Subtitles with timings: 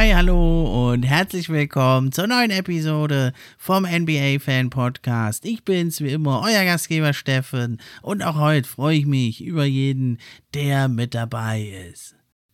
[0.00, 5.44] Hi, hallo und herzlich willkommen zur neuen Episode vom NBA Fan Podcast.
[5.44, 10.18] Ich bin's wie immer, euer Gastgeber Steffen und auch heute freue ich mich über jeden,
[10.54, 12.19] der mit dabei ist.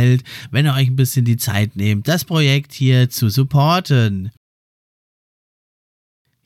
[0.00, 4.30] gefällt, wenn ihr euch ein bisschen die Zeit nehmt, das Projekt hier zu supporten.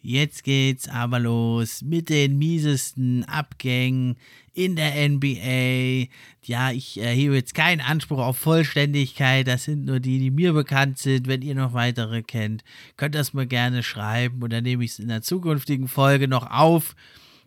[0.07, 4.17] Jetzt geht's aber los mit den miesesten Abgängen
[4.53, 6.11] in der NBA.
[6.45, 9.47] Ja, ich erhebe jetzt keinen Anspruch auf Vollständigkeit.
[9.47, 11.27] Das sind nur die, die mir bekannt sind.
[11.27, 12.65] Wenn ihr noch weitere kennt,
[12.99, 16.51] könnt das mir gerne schreiben und dann nehme ich es in der zukünftigen Folge noch
[16.51, 16.95] auf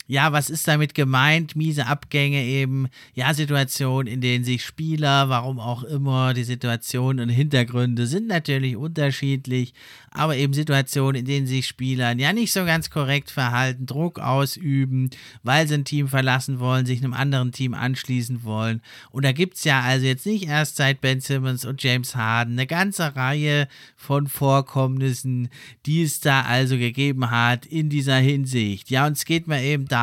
[0.07, 1.57] ja, was ist damit gemeint?
[1.57, 7.29] Miese Abgänge eben, ja, Situationen, in denen sich Spieler, warum auch immer, die Situationen und
[7.29, 9.73] Hintergründe sind natürlich unterschiedlich,
[10.11, 15.09] aber eben Situationen, in denen sich Spieler ja nicht so ganz korrekt verhalten, Druck ausüben,
[15.43, 18.81] weil sie ein Team verlassen wollen, sich einem anderen Team anschließen wollen.
[19.11, 22.53] Und da gibt es ja also jetzt nicht erst seit Ben Simmons und James Harden
[22.53, 23.67] eine ganze Reihe
[23.97, 25.49] von Vorkommnissen,
[25.85, 28.89] die es da also gegeben hat in dieser Hinsicht.
[28.89, 29.96] Ja, und es geht mir eben darum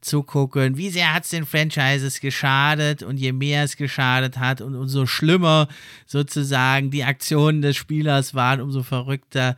[0.00, 4.60] zu gucken, wie sehr hat es den Franchises geschadet und je mehr es geschadet hat
[4.60, 5.68] und umso schlimmer
[6.06, 9.56] sozusagen die Aktionen des Spielers waren, umso verrückter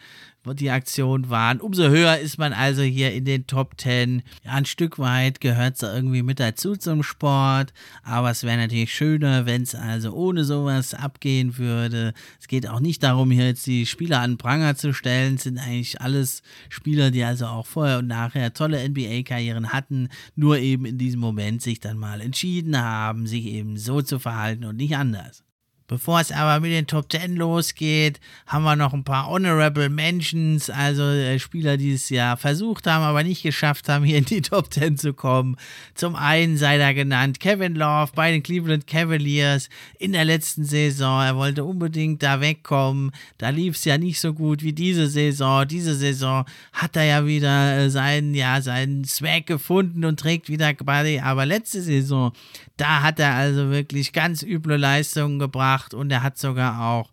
[0.54, 1.60] die Aktion waren.
[1.60, 4.22] Umso höher ist man also hier in den Top 10.
[4.44, 7.72] Ja, ein Stück weit gehört es irgendwie mit dazu zum Sport,
[8.03, 12.12] aber es wäre natürlich schöner, wenn es also ohne sowas abgehen würde.
[12.41, 15.36] Es geht auch nicht darum, hier jetzt die Spieler an Pranger zu stellen.
[15.36, 20.58] Es sind eigentlich alles Spieler, die also auch vorher und nachher tolle NBA-Karrieren hatten, nur
[20.58, 24.76] eben in diesem Moment sich dann mal entschieden haben, sich eben so zu verhalten und
[24.76, 25.44] nicht anders.
[25.88, 30.70] Bevor es aber mit den Top 10 losgeht, haben wir noch ein paar Honorable Mentions,
[30.70, 34.43] also äh, Spieler, die es ja versucht haben, aber nicht geschafft haben, hier in die
[34.43, 35.56] Top 10 zu kommen.
[35.94, 41.22] Zum einen sei da genannt Kevin Love bei den Cleveland Cavaliers in der letzten Saison.
[41.22, 43.10] Er wollte unbedingt da wegkommen.
[43.38, 45.66] Da lief es ja nicht so gut wie diese Saison.
[45.66, 50.72] Diese Saison hat er ja wieder äh, seinen, ja, seinen Swag gefunden und trägt wieder
[50.84, 51.20] Body.
[51.20, 52.32] Aber letzte Saison,
[52.76, 57.10] da hat er also wirklich ganz üble Leistungen gebracht und er hat sogar auch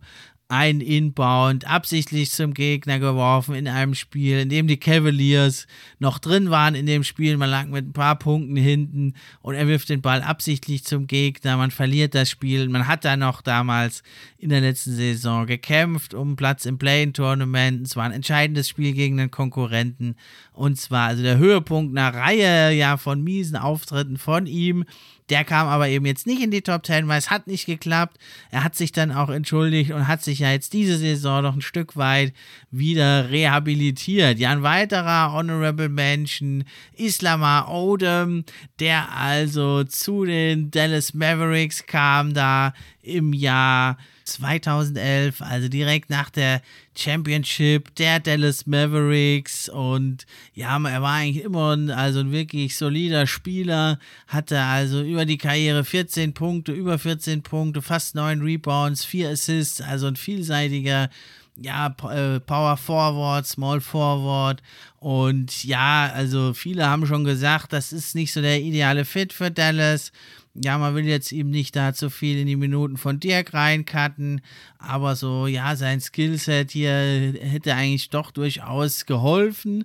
[0.50, 5.68] ein Inbound absichtlich zum Gegner geworfen in einem Spiel, in dem die Cavaliers
[6.00, 7.36] noch drin waren in dem Spiel.
[7.36, 11.56] Man lag mit ein paar Punkten hinten und er wirft den Ball absichtlich zum Gegner.
[11.56, 12.68] Man verliert das Spiel.
[12.68, 14.02] Man hat da noch damals
[14.38, 17.86] in der letzten Saison gekämpft um Platz im Play-In-Tournament.
[17.86, 20.16] Es war ein entscheidendes Spiel gegen den Konkurrenten.
[20.52, 24.84] Und zwar also der Höhepunkt einer Reihe ja von miesen Auftritten von ihm.
[25.30, 28.18] Der kam aber eben jetzt nicht in die Top 10, weil es hat nicht geklappt.
[28.50, 31.62] Er hat sich dann auch entschuldigt und hat sich ja jetzt diese Saison noch ein
[31.62, 32.34] Stück weit
[32.70, 34.38] wieder rehabilitiert.
[34.38, 36.64] Ja, ein weiterer Honorable Mention,
[36.96, 38.44] Islamar Odom,
[38.80, 43.96] der also zu den Dallas Mavericks kam da im Jahr
[44.34, 46.62] 2011, also direkt nach der
[46.96, 49.68] Championship der Dallas Mavericks.
[49.68, 55.24] Und ja, er war eigentlich immer ein, also ein wirklich solider Spieler, hatte also über
[55.24, 61.10] die Karriere 14 Punkte, über 14 Punkte, fast 9 Rebounds, 4 Assists, also ein vielseitiger
[61.56, 64.62] ja, äh, Power Forward, Small Forward.
[64.98, 69.50] Und ja, also viele haben schon gesagt, das ist nicht so der ideale Fit für
[69.50, 70.12] Dallas
[70.54, 74.40] ja, man will jetzt ihm nicht da zu viel in die Minuten von Dirk reincutten,
[74.78, 79.84] aber so, ja, sein Skillset hier hätte eigentlich doch durchaus geholfen.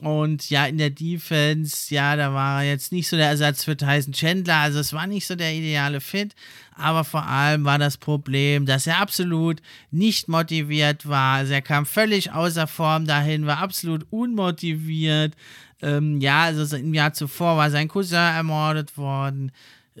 [0.00, 3.76] Und ja, in der Defense, ja, da war er jetzt nicht so der Ersatz für
[3.76, 4.56] Tyson Chandler.
[4.56, 6.34] Also es war nicht so der ideale Fit.
[6.74, 9.60] Aber vor allem war das Problem, dass er absolut
[9.90, 11.36] nicht motiviert war.
[11.36, 15.34] Also er kam völlig außer Form dahin, war absolut unmotiviert
[15.82, 19.50] Ähm, ja, also im Jahr zuvor war sein Cousin ermordet worden.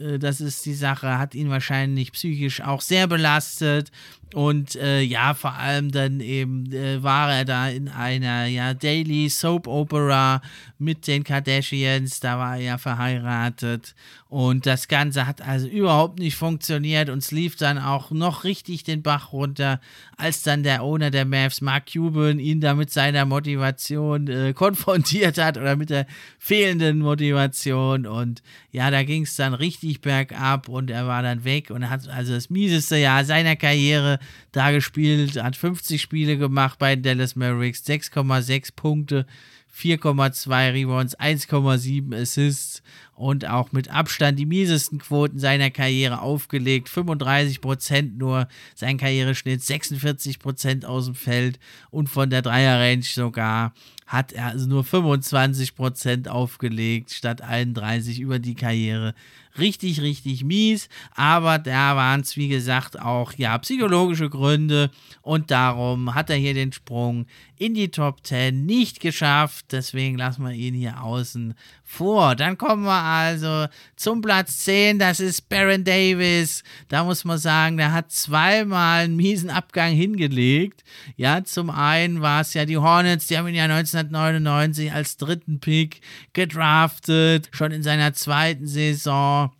[0.00, 3.90] Äh, das ist die Sache, hat ihn wahrscheinlich psychisch auch sehr belastet.
[4.32, 9.28] Und äh, ja, vor allem dann eben äh, war er da in einer ja, Daily
[9.28, 10.40] Soap Opera
[10.78, 13.94] mit den Kardashians, da war er ja verheiratet.
[14.30, 18.84] Und das Ganze hat also überhaupt nicht funktioniert und es lief dann auch noch richtig
[18.84, 19.80] den Bach runter,
[20.16, 25.36] als dann der Owner der Mavs, Mark Cuban, ihn da mit seiner Motivation äh, konfrontiert
[25.36, 26.06] hat oder mit der
[26.38, 28.06] fehlenden Motivation.
[28.06, 28.40] Und
[28.70, 32.32] ja, da ging es dann richtig bergab und er war dann weg und hat also
[32.32, 34.19] das mieseste Jahr seiner Karriere
[34.52, 39.26] da gespielt, hat 50 Spiele gemacht bei den Dallas Mavericks, 6,6 Punkte,
[39.74, 42.82] 4,2 Rebounds, 1,7 Assists
[43.20, 46.88] und auch mit Abstand die miesesten Quoten seiner Karriere aufgelegt.
[46.88, 51.58] 35% nur sein Karriereschnitt, 46% aus dem Feld
[51.90, 53.74] und von der Dreierrange sogar
[54.06, 59.14] hat er also nur 25% aufgelegt statt 31 über die Karriere
[59.58, 60.88] richtig, richtig mies.
[61.14, 64.90] Aber da waren es, wie gesagt, auch ja psychologische Gründe
[65.22, 67.26] und darum hat er hier den Sprung
[67.56, 69.66] in die Top 10 nicht geschafft.
[69.70, 71.54] Deswegen lassen wir ihn hier außen
[71.90, 72.36] vor.
[72.36, 73.66] Dann kommen wir also
[73.96, 75.00] zum Platz 10.
[75.00, 76.62] Das ist Baron Davis.
[76.88, 80.84] Da muss man sagen, der hat zweimal einen miesen Abgang hingelegt.
[81.16, 85.58] Ja, zum einen war es ja die Hornets, die haben ihn ja 1999 als dritten
[85.58, 86.00] Pick
[86.32, 89.50] gedraftet, schon in seiner zweiten Saison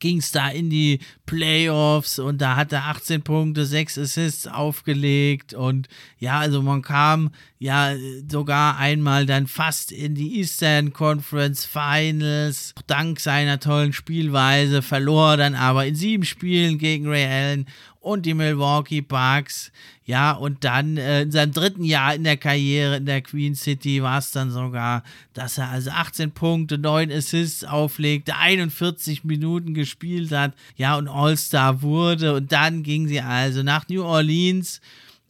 [0.00, 5.54] ging es da in die Playoffs und da hat er 18 Punkte, 6 Assists aufgelegt
[5.54, 5.88] und
[6.18, 7.94] ja, also man kam ja
[8.28, 15.54] sogar einmal dann fast in die Eastern Conference Finals, dank seiner tollen Spielweise, verlor dann
[15.54, 17.66] aber in sieben Spielen gegen Ray Allen
[18.00, 19.70] und die Milwaukee Bucks.
[20.10, 24.02] Ja, und dann äh, in seinem dritten Jahr in der Karriere in der Queen City
[24.02, 25.04] war es dann sogar,
[25.34, 31.82] dass er also 18 Punkte, 9 Assists auflegte, 41 Minuten gespielt hat, ja, und All-Star
[31.82, 32.34] wurde.
[32.34, 34.80] Und dann ging sie also nach New Orleans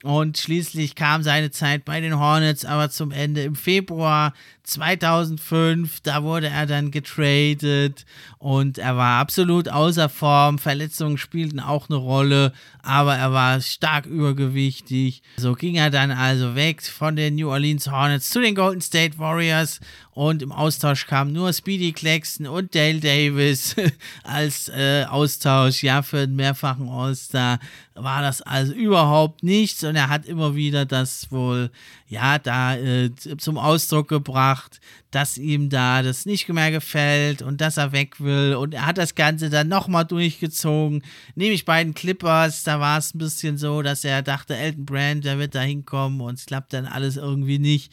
[0.02, 4.32] und schließlich kam seine Zeit bei den Hornets aber zum Ende im Februar
[4.70, 6.00] 2005.
[6.00, 8.04] Da wurde er dann getradet
[8.38, 10.58] und er war absolut außer Form.
[10.58, 12.52] Verletzungen spielten auch eine Rolle,
[12.82, 15.22] aber er war stark übergewichtig.
[15.36, 19.18] So ging er dann also weg von den New Orleans Hornets zu den Golden State
[19.18, 19.80] Warriors
[20.12, 23.74] und im Austausch kam nur Speedy Claxton und Dale Davis
[24.22, 27.58] als äh, Austausch, ja, für einen mehrfachen All-Star
[27.94, 31.70] war das also überhaupt nichts und er hat immer wieder das wohl,
[32.10, 34.80] ja, da äh, zum Ausdruck gebracht,
[35.12, 38.56] dass ihm da das nicht mehr gefällt und dass er weg will.
[38.56, 41.04] Und er hat das Ganze dann nochmal durchgezogen,
[41.36, 45.24] nämlich bei den Clippers, da war es ein bisschen so, dass er dachte, Elton Brand,
[45.24, 47.92] der wird da hinkommen und es klappt dann alles irgendwie nicht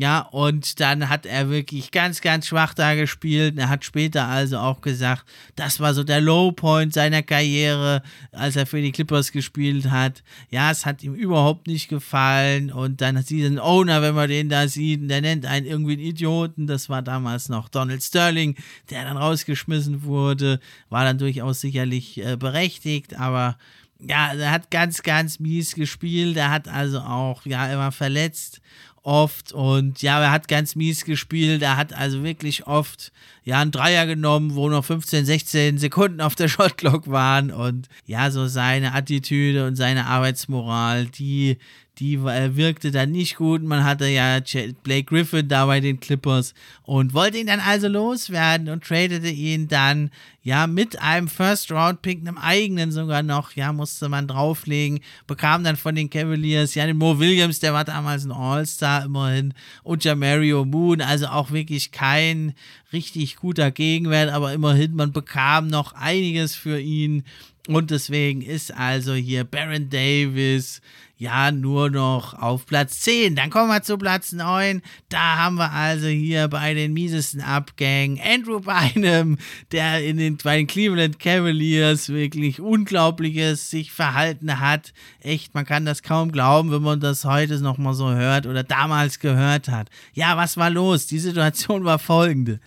[0.00, 3.58] ja, und dann hat er wirklich ganz, ganz schwach da gespielt.
[3.58, 5.26] Er hat später also auch gesagt,
[5.56, 8.02] das war so der Low Point seiner Karriere,
[8.32, 10.22] als er für die Clippers gespielt hat.
[10.48, 12.72] Ja, es hat ihm überhaupt nicht gefallen.
[12.72, 16.00] Und dann sieht ein Owner, wenn man den da sieht, der nennt einen irgendwie einen
[16.00, 16.66] Idioten.
[16.66, 18.56] Das war damals noch Donald Sterling,
[18.88, 20.60] der dann rausgeschmissen wurde.
[20.88, 23.58] War dann durchaus sicherlich äh, berechtigt, aber
[24.06, 26.36] ja, er hat ganz, ganz mies gespielt.
[26.36, 28.60] Er hat also auch, ja, er war verletzt
[29.02, 31.62] oft und ja, er hat ganz mies gespielt.
[31.62, 33.12] Er hat also wirklich oft
[33.44, 38.30] ja einen Dreier genommen, wo noch 15, 16 Sekunden auf der Shotclock waren und ja,
[38.30, 41.58] so seine Attitüde und seine Arbeitsmoral, die
[42.00, 43.62] die wirkte dann nicht gut.
[43.62, 44.40] Man hatte ja
[44.82, 49.68] Blake Griffin da bei den Clippers und wollte ihn dann also loswerden und tradete ihn
[49.68, 50.10] dann
[50.42, 55.62] ja mit einem First Round Pick, einem eigenen sogar noch, ja, musste man drauflegen, bekam
[55.62, 59.52] dann von den Cavaliers ja den Mo Williams, der war damals ein All-Star immerhin.
[59.82, 62.54] Und ja Mario Moon, also auch wirklich kein
[62.94, 67.24] richtig guter Gegenwert, aber immerhin, man bekam noch einiges für ihn
[67.74, 70.80] und deswegen ist also hier Baron Davis
[71.20, 73.36] ja nur noch auf Platz 10.
[73.36, 74.82] Dann kommen wir zu Platz 9.
[75.10, 79.38] Da haben wir also hier bei den miesesten Abgängen Andrew Bynum,
[79.70, 84.92] der in den, bei den Cleveland Cavaliers wirklich Unglaubliches sich verhalten hat.
[85.20, 89.20] Echt, man kann das kaum glauben, wenn man das heute nochmal so hört oder damals
[89.20, 89.90] gehört hat.
[90.14, 91.06] Ja, was war los?
[91.06, 92.58] Die Situation war folgende.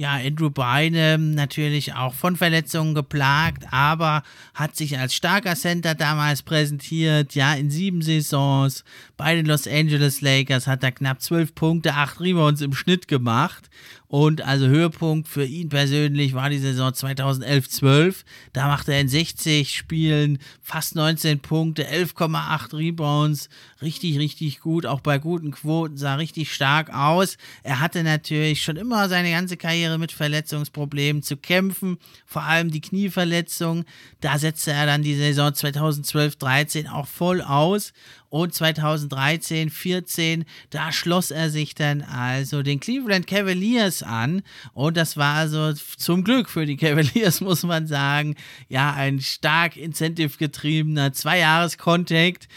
[0.00, 4.22] Ja, Andrew Bynum natürlich auch von Verletzungen geplagt, aber
[4.54, 7.34] hat sich als starker Center damals präsentiert.
[7.34, 8.82] Ja, in sieben Saisons
[9.18, 13.68] bei den Los Angeles Lakers hat er knapp zwölf Punkte, acht Rebounds im Schnitt gemacht.
[14.10, 18.24] Und also Höhepunkt für ihn persönlich war die Saison 2011-12.
[18.52, 23.48] Da machte er in 60 Spielen fast 19 Punkte, 11,8 Rebounds.
[23.80, 24.84] Richtig, richtig gut.
[24.84, 27.36] Auch bei guten Quoten sah richtig stark aus.
[27.62, 31.96] Er hatte natürlich schon immer seine ganze Karriere mit Verletzungsproblemen zu kämpfen.
[32.26, 33.84] Vor allem die Knieverletzung.
[34.20, 37.92] Da setzte er dann die Saison 2012-13 auch voll aus.
[38.30, 44.42] Und 2013, 14, da schloss er sich dann also den Cleveland Cavaliers an.
[44.72, 48.36] Und das war also zum Glück für die Cavaliers, muss man sagen,
[48.68, 52.48] ja, ein stark incentive getriebener Zwei-Jahres-Contract,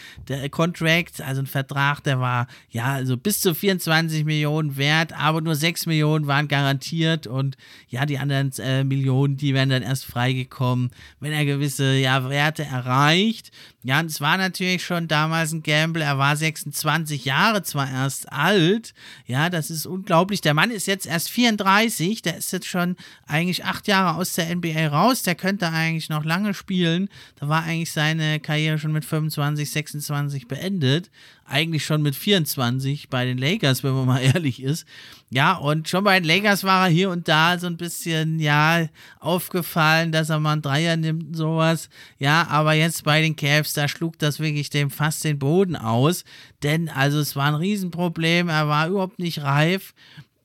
[1.21, 5.87] also ein Vertrag, der war ja also bis zu 24 Millionen wert, aber nur 6
[5.87, 7.57] Millionen waren garantiert und
[7.89, 12.63] ja, die anderen äh, Millionen, die werden dann erst freigekommen, wenn er gewisse ja, Werte
[12.63, 13.51] erreicht.
[13.85, 16.01] Ja, und es war natürlich schon damals ein Gamble.
[16.01, 18.93] Er war 26 Jahre zwar erst alt.
[19.25, 20.39] Ja, das ist unglaublich.
[20.39, 22.21] Der Mann ist jetzt erst 34.
[22.21, 22.95] Der ist jetzt schon
[23.27, 25.23] eigentlich acht Jahre aus der NBA raus.
[25.23, 27.09] Der könnte eigentlich noch lange spielen.
[27.39, 31.11] Da war eigentlich seine Karriere schon mit 25, 26 beendet
[31.45, 34.85] eigentlich schon mit 24 bei den Lakers, wenn man mal ehrlich ist.
[35.33, 38.87] Ja, und schon bei den Lakers war er hier und da so ein bisschen, ja,
[39.19, 41.89] aufgefallen, dass er mal einen Dreier nimmt und sowas.
[42.19, 46.23] Ja, aber jetzt bei den Cavs, da schlug das wirklich dem fast den Boden aus.
[46.61, 48.47] Denn, also, es war ein Riesenproblem.
[48.47, 49.95] Er war überhaupt nicht reif.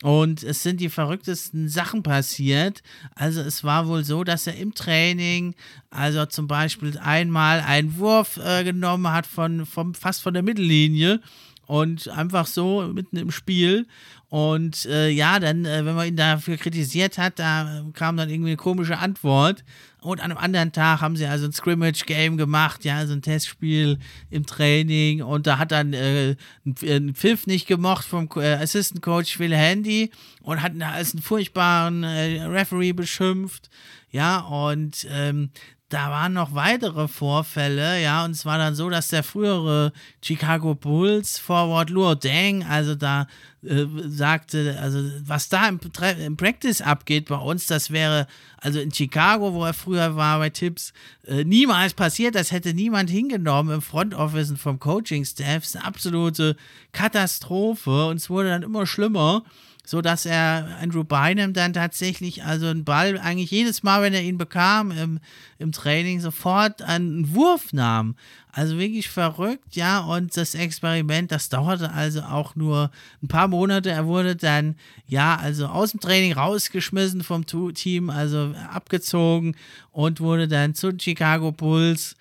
[0.02, 2.83] Und es sind die verrücktesten Sachen passiert.
[3.14, 5.57] Also es war wohl so, dass er im Training,
[5.90, 11.21] also zum Beispiel einmal einen Wurf äh, genommen hat von, vom, fast von der Mittellinie
[11.68, 13.87] und einfach so mitten im Spiel
[14.30, 18.50] und äh, ja, dann, äh, wenn man ihn dafür kritisiert hat, da kam dann irgendwie
[18.50, 19.64] eine komische Antwort.
[20.00, 23.99] Und an einem anderen Tag haben sie also ein Scrimmage-Game gemacht, ja, also ein Testspiel
[24.30, 25.23] im Training.
[25.23, 30.11] Und da hat dann äh, ein Pfiff nicht gemocht vom äh, Assistant Coach Phil Handy
[30.42, 33.70] und hat ihn als einen furchtbaren äh, Referee beschimpft.
[34.11, 35.50] Ja, und ähm,
[35.88, 39.92] da waren noch weitere Vorfälle, ja, und es war dann so, dass der frühere
[40.23, 43.26] Chicago Bulls Forward Luo Deng, also da
[43.62, 45.80] äh, sagte, also was da im,
[46.21, 48.26] im, Practice abgeht bei uns, das wäre
[48.59, 50.92] also in Chicago, wo er früher war bei Tipps,
[51.26, 55.68] äh, niemals passiert, das hätte niemand hingenommen im Front Office und vom Coaching Staff, das
[55.68, 56.57] ist eine absolute
[56.92, 59.42] Katastrophe und es wurde dann immer schlimmer
[59.88, 64.21] so dass er Andrew Bynum dann tatsächlich also einen Ball eigentlich jedes Mal, wenn er
[64.21, 65.18] ihn bekam im,
[65.59, 68.14] im Training, sofort einen Wurf nahm.
[68.52, 70.00] Also wirklich verrückt, ja.
[70.00, 72.90] Und das Experiment, das dauerte also auch nur
[73.23, 73.88] ein paar Monate.
[73.88, 74.76] Er wurde dann,
[75.07, 79.57] ja, also aus dem Training rausgeschmissen vom Team, also abgezogen
[79.90, 82.14] und wurde dann zu Chicago Bulls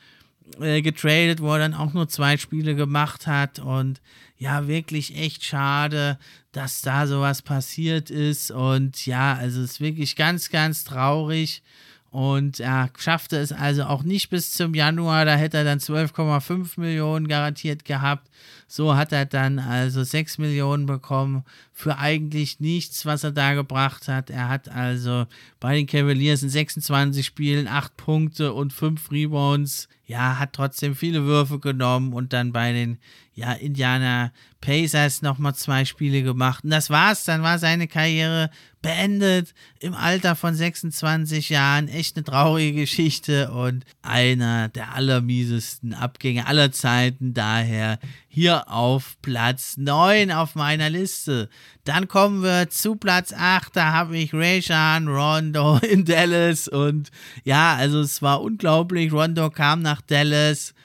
[0.60, 3.60] äh, getradet, wo er dann auch nur zwei Spiele gemacht hat.
[3.60, 4.02] Und
[4.38, 6.18] ja, wirklich echt schade,
[6.52, 8.52] dass da sowas passiert ist.
[8.52, 11.64] Und ja, also es ist wirklich ganz, ganz traurig.
[12.10, 15.26] Und er schaffte es also auch nicht bis zum Januar.
[15.26, 18.30] Da hätte er dann 12,5 Millionen garantiert gehabt.
[18.68, 21.44] So hat er dann also 6 Millionen bekommen
[21.74, 24.30] für eigentlich nichts, was er da gebracht hat.
[24.30, 25.26] Er hat also
[25.60, 29.88] bei den Cavaliers in 26 Spielen 8 Punkte und 5 Rebounds.
[30.06, 32.98] Ja, hat trotzdem viele Würfe genommen und dann bei den
[33.38, 34.32] ja, Indiana
[34.62, 36.64] Pacers nochmal zwei Spiele gemacht.
[36.64, 37.24] Und das war's.
[37.24, 38.50] Dann war seine Karriere
[38.82, 41.88] beendet im Alter von 26 Jahren.
[41.88, 47.36] Echt eine traurige Geschichte und einer der allermiesesten Abgänge aller Zeiten.
[47.36, 48.00] Daher
[48.38, 51.50] hier auf Platz 9 auf meiner Liste.
[51.86, 53.76] Dann kommen wir zu Platz 8.
[53.76, 56.68] Da habe ich Rayshawn Rondo in Dallas.
[56.68, 57.10] Und
[57.46, 59.12] ja, also es war unglaublich.
[59.12, 60.76] Rondo kam nach Dallas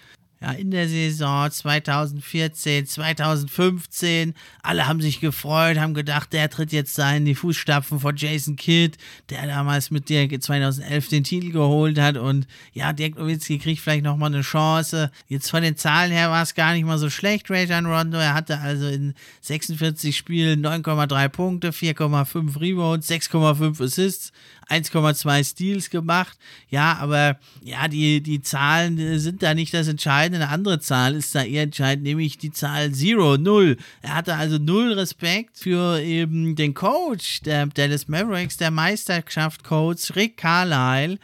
[0.43, 4.35] ja, in der Saison 2014, 2015.
[4.63, 8.57] Alle haben sich gefreut, haben gedacht, der tritt jetzt da in die Fußstapfen von Jason
[8.57, 8.99] Kidd,
[9.31, 12.17] der damals mit dir 2011 den Titel geholt hat.
[12.17, 15.13] Und ja, Dirk Nowitzki kriegt vielleicht nochmal eine Chance.
[15.29, 18.19] Jetzt von den Zahlen her war es gar nicht mal so schlecht, Rajan Rondo.
[18.19, 24.33] Er hatte also in 46 Spielen 9,3 Punkte, 4,5 Rebounds, 6,5 Assists,
[24.69, 26.39] 1,2 Steals gemacht.
[26.69, 30.45] Ja, aber ja, die, die Zahlen sind da nicht das Entscheidende.
[30.45, 33.77] Eine andere Zahl ist da eher entscheidend, nämlich die Zahl 0, 0.
[34.03, 40.37] Er hatte also null Respekt für eben den Coach der Dallas Mavericks, der Meisterschaft-Coach Rick
[40.37, 41.19] Carlisle.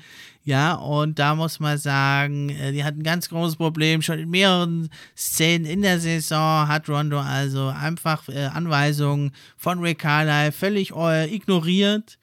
[0.48, 4.00] Ja, und da muss man sagen, äh, die hatten ein ganz großes Problem.
[4.00, 9.98] Schon in mehreren Szenen in der Saison hat Rondo also einfach äh, Anweisungen von Rick
[9.98, 12.18] Carlisle völlig äh, ignoriert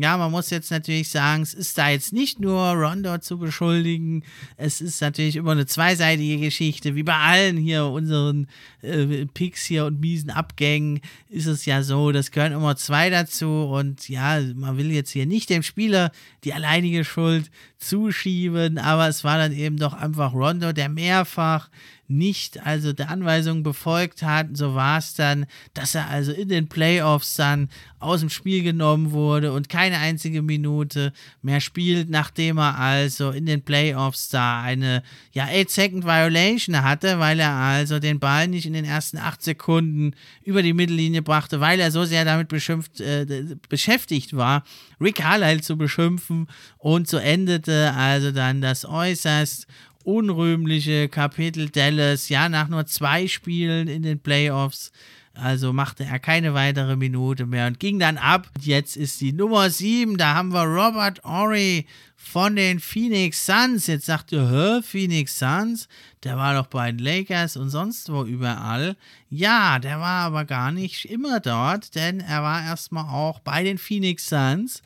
[0.00, 4.22] Ja, man muss jetzt natürlich sagen, es ist da jetzt nicht nur Rondo zu beschuldigen,
[4.56, 8.46] es ist natürlich immer eine zweiseitige Geschichte, wie bei allen hier unseren
[8.80, 13.46] äh, Picks hier und miesen Abgängen ist es ja so, das gehören immer zwei dazu.
[13.46, 16.12] Und ja, man will jetzt hier nicht dem Spieler
[16.44, 21.68] die alleinige Schuld zuschieben, aber es war dann eben doch einfach Rondo, der mehrfach
[22.10, 24.48] nicht also der Anweisung befolgt hat.
[24.56, 27.68] So war es dann, dass er also in den Playoffs dann
[28.00, 33.46] aus dem Spiel genommen wurde und keine einzige Minute mehr spielt, nachdem er also in
[33.46, 35.02] den Playoffs da eine
[35.32, 39.42] ja 8 Second Violation hatte, weil er also den Ball nicht in den ersten 8
[39.42, 44.64] Sekunden über die Mittellinie brachte, weil er so sehr damit beschimpft, äh, beschäftigt war,
[45.00, 46.48] Rick Carlisle zu beschimpfen
[46.78, 49.66] und so endete also dann das äußerst
[50.04, 54.92] unrühmliche Kapitel Dallas, ja, nach nur zwei Spielen in den Playoffs.
[55.32, 58.50] Also machte er keine weitere Minute mehr und ging dann ab.
[58.60, 60.18] Jetzt ist die Nummer 7.
[60.18, 63.86] Da haben wir Robert Ory von den Phoenix Suns.
[63.86, 65.88] Jetzt sagt ihr, hä, Phoenix Suns?
[66.24, 68.96] Der war doch bei den Lakers und sonst wo überall.
[69.30, 73.78] Ja, der war aber gar nicht immer dort, denn er war erstmal auch bei den
[73.78, 74.82] Phoenix Suns.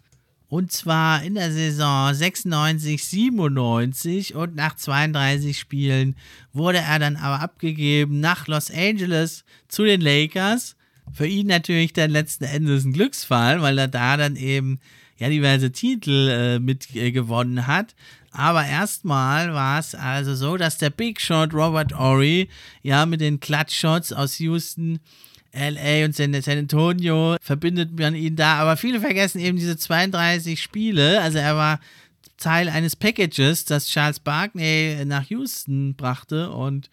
[0.54, 6.14] Und zwar in der Saison 96, 97 und nach 32 Spielen
[6.52, 10.76] wurde er dann aber abgegeben nach Los Angeles zu den Lakers.
[11.12, 14.78] Für ihn natürlich dann letzten Endes ein Glücksfall, weil er da dann eben
[15.18, 17.12] ja diverse Titel äh, mit äh,
[17.62, 17.96] hat.
[18.30, 22.48] Aber erstmal war es also so, dass der Big Shot Robert Ory
[22.80, 25.00] ja mit den Clutch Shots aus Houston
[25.54, 28.56] LA und San, Antonio verbindet man ihn da.
[28.56, 31.20] Aber viele vergessen eben diese 32 Spiele.
[31.20, 31.80] Also er war
[32.36, 36.50] Teil eines Packages, das Charles Barkley nach Houston brachte.
[36.50, 36.90] Und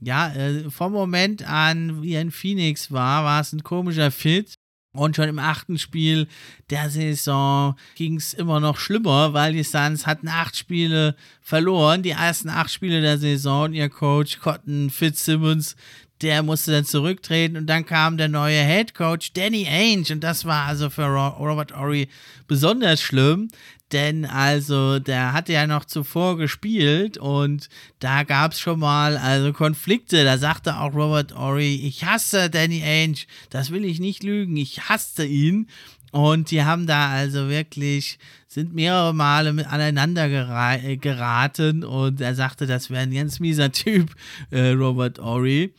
[0.00, 4.54] ja, äh, vom Moment an, wie er in Phoenix war, war es ein komischer Fit.
[4.94, 6.28] Und schon im achten Spiel
[6.70, 12.04] der Saison ging es immer noch schlimmer, weil die Suns hatten acht Spiele verloren.
[12.04, 13.72] Die ersten acht Spiele der Saison.
[13.72, 15.74] Ihr Coach Cotton Fitzsimmons
[16.22, 20.44] der musste dann zurücktreten und dann kam der neue Head Coach Danny Ainge und das
[20.44, 22.08] war also für Robert Ory
[22.46, 23.48] besonders schlimm,
[23.92, 27.68] denn also der hatte ja noch zuvor gespielt und
[28.00, 30.24] da gab es schon mal also Konflikte.
[30.24, 34.88] Da sagte auch Robert Ory, ich hasse Danny Ainge, das will ich nicht lügen, ich
[34.88, 35.68] hasste ihn.
[36.10, 42.66] Und die haben da also wirklich, sind mehrere Male mit aneinander geraten und er sagte,
[42.68, 44.14] das wäre ein ganz mieser Typ,
[44.50, 45.74] äh, Robert Ory.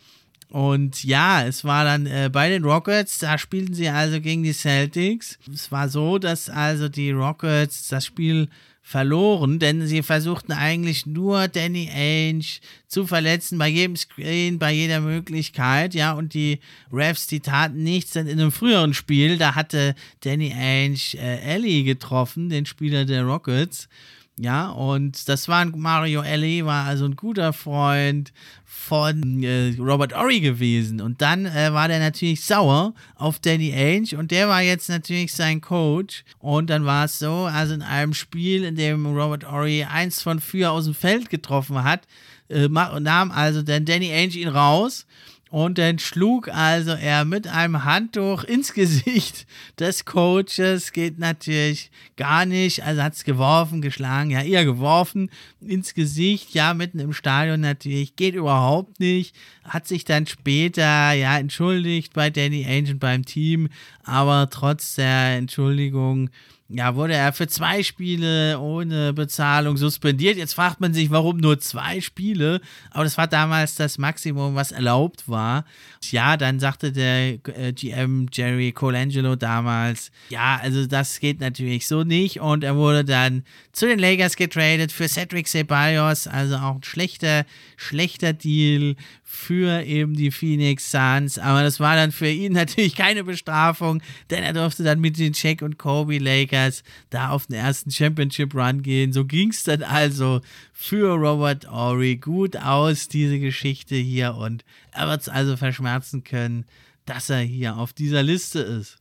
[0.56, 4.54] Und ja, es war dann äh, bei den Rockets, da spielten sie also gegen die
[4.54, 5.38] Celtics.
[5.54, 8.48] Es war so, dass also die Rockets das Spiel
[8.82, 12.46] verloren, denn sie versuchten eigentlich nur Danny Ainge
[12.88, 18.12] zu verletzen bei jedem Screen, bei jeder Möglichkeit, ja, und die Refs, die taten nichts,
[18.12, 23.26] denn in einem früheren Spiel, da hatte Danny Ainge äh, Ellie getroffen, den Spieler der
[23.26, 23.90] Rockets,
[24.38, 28.34] ja, und das war Mario Ellie, war also ein guter Freund
[28.66, 31.00] von äh, Robert Ory gewesen.
[31.00, 35.34] Und dann äh, war der natürlich sauer auf Danny Ainge und der war jetzt natürlich
[35.34, 36.26] sein Coach.
[36.40, 40.42] Und dann war es so, also in einem Spiel, in dem Robert Ory eins von
[40.42, 42.02] vier aus dem Feld getroffen hat,
[42.50, 45.06] äh, nahm also dann Danny Ainge ihn raus
[45.52, 49.46] und dann schlug also er mit einem Handtuch ins Gesicht
[49.80, 50.92] des Coaches.
[50.92, 52.84] Geht natürlich gar nicht.
[52.84, 55.30] Also hat es geworfen, geschlagen, ja, eher geworfen
[55.62, 56.54] ins Gesicht.
[56.54, 58.16] Ja, mitten im Stadion natürlich.
[58.16, 59.36] Geht überhaupt nicht.
[59.66, 63.70] Hat sich dann später, ja, entschuldigt bei Danny Ainge und beim Team.
[64.04, 66.30] Aber trotz der Entschuldigung
[66.68, 70.36] ja, wurde er für zwei Spiele ohne Bezahlung suspendiert.
[70.36, 72.60] Jetzt fragt man sich, warum nur zwei Spiele?
[72.90, 75.66] Aber das war damals das Maximum, was erlaubt war.
[76.10, 82.04] Ja, dann sagte der äh, GM Jerry Colangelo damals, ja, also das geht natürlich so
[82.04, 82.40] nicht.
[82.40, 87.46] Und er wurde dann zu den Lakers getradet für Cedric Ceballos, also auch ein schlechter,
[87.78, 88.96] schlechter Deal
[89.36, 91.38] für eben die Phoenix Suns.
[91.38, 95.34] Aber das war dann für ihn natürlich keine Bestrafung, denn er durfte dann mit den
[95.34, 99.14] Check und Kobe Lakers da auf den ersten Championship Run gehen.
[99.14, 100.42] So ging es dann also
[100.74, 104.36] für Robert Ory gut aus, diese Geschichte hier.
[104.36, 106.66] Und er wird es also verschmerzen können,
[107.06, 108.98] dass er hier auf dieser Liste ist.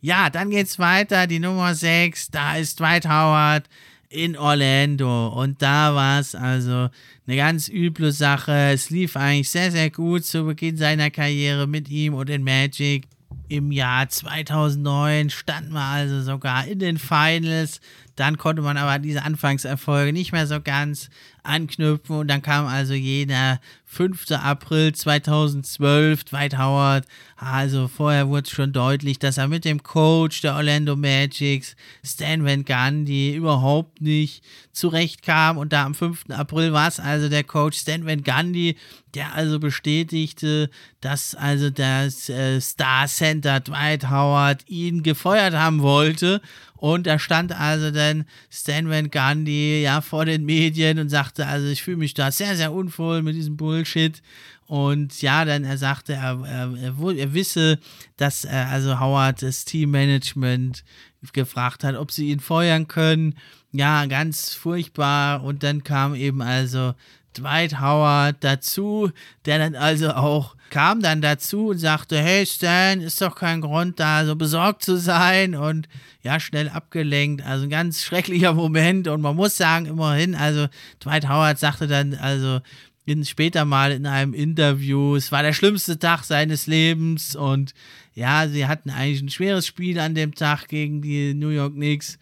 [0.00, 1.26] Ja, dann geht's weiter.
[1.26, 3.68] Die Nummer 6, da ist Dwight Howard
[4.10, 5.28] in Orlando.
[5.28, 6.90] Und da war es also
[7.26, 8.72] eine ganz üble Sache.
[8.72, 13.06] Es lief eigentlich sehr, sehr gut zu Beginn seiner Karriere mit ihm und in Magic.
[13.48, 17.80] Im Jahr 2009 standen wir also sogar in den Finals.
[18.16, 21.08] Dann konnte man aber diese Anfangserfolge nicht mehr so ganz
[21.42, 23.60] anknüpfen und dann kam also jener
[23.92, 24.30] 5.
[24.30, 27.06] April 2012, Dwight Howard.
[27.36, 31.74] Also vorher wurde es schon deutlich, dass er mit dem Coach der Orlando Magics,
[32.04, 35.58] Stan Van Gundy, überhaupt nicht zurechtkam.
[35.58, 36.26] Und da am 5.
[36.30, 38.76] April war es also der Coach Stan Van Gundy,
[39.14, 46.40] der also bestätigte, dass also das äh, Star Center Dwight Howard ihn gefeuert haben wollte.
[46.76, 51.68] Und da stand also dann Stan Van Gundy ja vor den Medien und sagte, also
[51.68, 54.22] ich fühle mich da sehr, sehr unwohl mit diesem Bullshit.
[54.66, 57.78] Und ja, dann er sagte, er, er, er, er wisse,
[58.16, 60.84] dass er, also Howard das Teammanagement
[61.32, 63.34] gefragt hat, ob sie ihn feuern können.
[63.72, 65.44] Ja, ganz furchtbar.
[65.44, 66.94] Und dann kam eben also
[67.36, 69.10] Dwight Howard dazu,
[69.46, 73.98] der dann also auch kam dann dazu und sagte, hey Stan, ist doch kein Grund
[74.00, 75.88] da so besorgt zu sein und
[76.22, 77.44] ja, schnell abgelenkt.
[77.44, 80.68] Also ein ganz schrecklicher Moment und man muss sagen, immerhin, also
[81.02, 82.60] Dwight Howard sagte dann also
[83.04, 87.74] in, später mal in einem Interview, es war der schlimmste Tag seines Lebens und
[88.14, 92.18] ja, sie hatten eigentlich ein schweres Spiel an dem Tag gegen die New York Knicks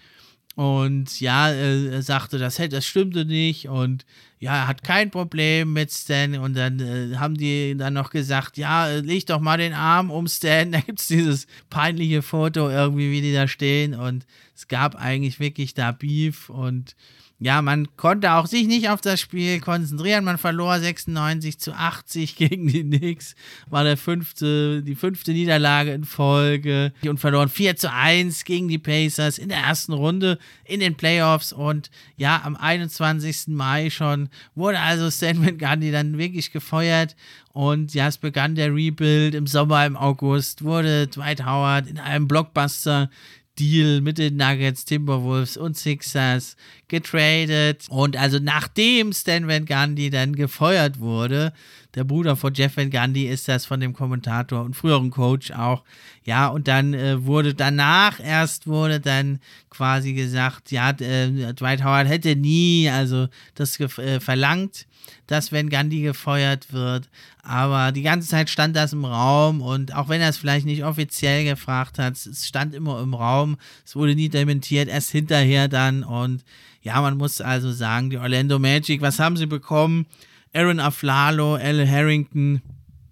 [0.55, 4.05] und ja, er sagte, das, das stimmte nicht und
[4.41, 6.39] ja, er hat kein Problem mit Stan.
[6.39, 10.27] Und dann äh, haben die dann noch gesagt, ja, leg doch mal den Arm um
[10.27, 10.73] Stan.
[10.79, 13.95] Da gibt es dieses peinliche Foto irgendwie, wie die da stehen.
[13.95, 16.95] Und es gab eigentlich wirklich da Beef und
[17.41, 20.25] ja, man konnte auch sich nicht auf das Spiel konzentrieren.
[20.25, 23.37] Man verlor 96 zu 80 gegen die Knicks,
[23.69, 28.79] war der fünfte, die fünfte Niederlage in Folge und verloren 4 zu 1 gegen die
[28.79, 31.53] Pacers in der ersten Runde in den Playoffs.
[31.53, 33.49] Und ja, am 21.
[33.49, 37.15] Mai schon wurde also Stan Gundy dann wirklich gefeuert.
[37.53, 42.27] Und ja, es begann der Rebuild im Sommer, im August, wurde Dwight Howard in einem
[42.27, 43.11] Blockbuster
[43.59, 46.57] Deal mit den Nuggets, Timberwolves und Sixers
[46.89, 47.87] getradet.
[47.89, 51.53] Und also nachdem Stan Van Gundy dann gefeuert wurde,
[51.95, 55.83] der Bruder von Jeff Van Gundy ist das von dem Kommentator und früheren Coach auch.
[56.25, 59.41] Ja, und dann äh, wurde danach erst wurde dann
[59.71, 64.87] quasi gesagt, ja, äh, Dwight Howard hätte nie also das äh, verlangt
[65.27, 67.09] dass wenn Gandhi gefeuert wird.
[67.43, 70.85] Aber die ganze Zeit stand das im Raum und auch wenn er es vielleicht nicht
[70.85, 73.57] offiziell gefragt hat, es stand immer im Raum.
[73.85, 76.05] Es wurde nie dementiert, erst hinterher dann.
[76.05, 76.45] Und
[76.83, 80.07] ja, man muss also sagen, die Orlando Magic, was haben sie bekommen?
[80.53, 82.63] Aaron Aflalo, Al Harrington,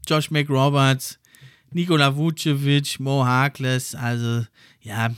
[0.06, 1.18] Josh McRoberts,
[1.72, 3.94] Nikola Vucevic, Mo Harkless.
[3.94, 4.46] Also
[4.80, 5.10] ja,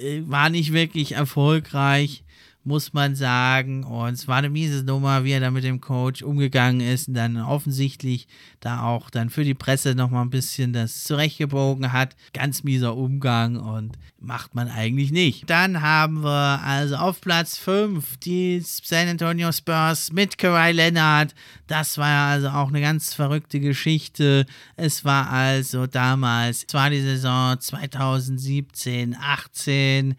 [0.00, 2.23] äh, war nicht wirklich erfolgreich
[2.64, 3.84] muss man sagen.
[3.84, 7.14] Und es war eine miese Nummer, wie er da mit dem Coach umgegangen ist und
[7.14, 8.26] dann offensichtlich
[8.60, 12.16] da auch dann für die Presse nochmal ein bisschen das zurechtgebogen hat.
[12.32, 15.48] Ganz mieser Umgang und macht man eigentlich nicht.
[15.48, 21.34] Dann haben wir also auf Platz 5 die San Antonio Spurs mit Kawhi Leonard.
[21.66, 24.46] Das war also auch eine ganz verrückte Geschichte.
[24.76, 30.16] Es war also damals, es war die Saison 2017, 18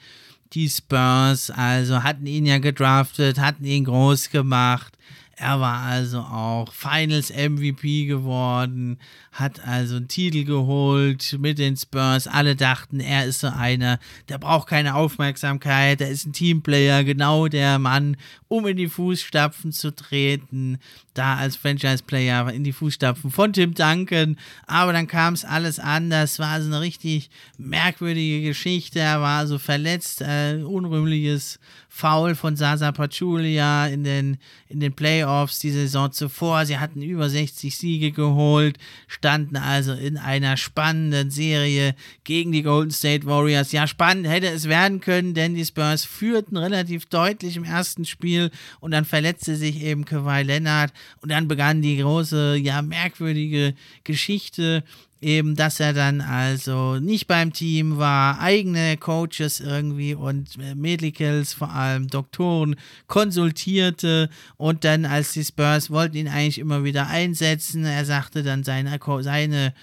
[0.56, 4.94] die Spurs, also hatten ihn ja gedraftet, hatten ihn groß gemacht.
[5.38, 8.98] Er war also auch Finals MVP geworden,
[9.34, 12.26] hat also einen Titel geholt mit den Spurs.
[12.26, 17.50] Alle dachten, er ist so einer, der braucht keine Aufmerksamkeit, der ist ein Teamplayer, genau
[17.50, 18.16] der Mann,
[18.48, 20.80] um in die Fußstapfen zu treten.
[21.14, 24.38] Da als Franchise-Player in die Fußstapfen von Tim Duncan.
[24.68, 26.40] Aber dann kam es alles anders.
[26.40, 29.00] War also eine richtig merkwürdige Geschichte.
[29.00, 31.60] Er war so verletzt, äh, unrühmliches
[31.98, 36.66] Foul von Sasa Pachulia in den, in den Playoffs die Saison zuvor.
[36.66, 38.78] Sie hatten über 60 Siege geholt,
[39.08, 43.72] standen also in einer spannenden Serie gegen die Golden State Warriors.
[43.72, 48.52] Ja, spannend hätte es werden können, denn die Spurs führten relativ deutlich im ersten Spiel
[48.82, 54.84] und dann verletzte sich eben Kawhi Leonard und dann begann die große, ja, merkwürdige Geschichte
[55.22, 61.54] eben, dass er dann also nicht beim Team war, eigene Coaches irgendwie und äh, Medicals,
[61.54, 62.76] vor allem Doktoren,
[63.08, 68.64] konsultierte und dann, als die Spurs wollten ihn eigentlich immer wieder einsetzen, er sagte dann
[68.64, 69.74] seine, seine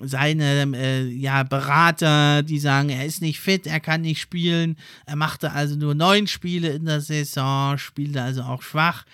[0.00, 4.76] seine äh, ja, Berater, die sagen, er ist nicht fit, er kann nicht spielen.
[5.06, 9.04] Er machte also nur neun Spiele in der Saison, spielte also auch schwach.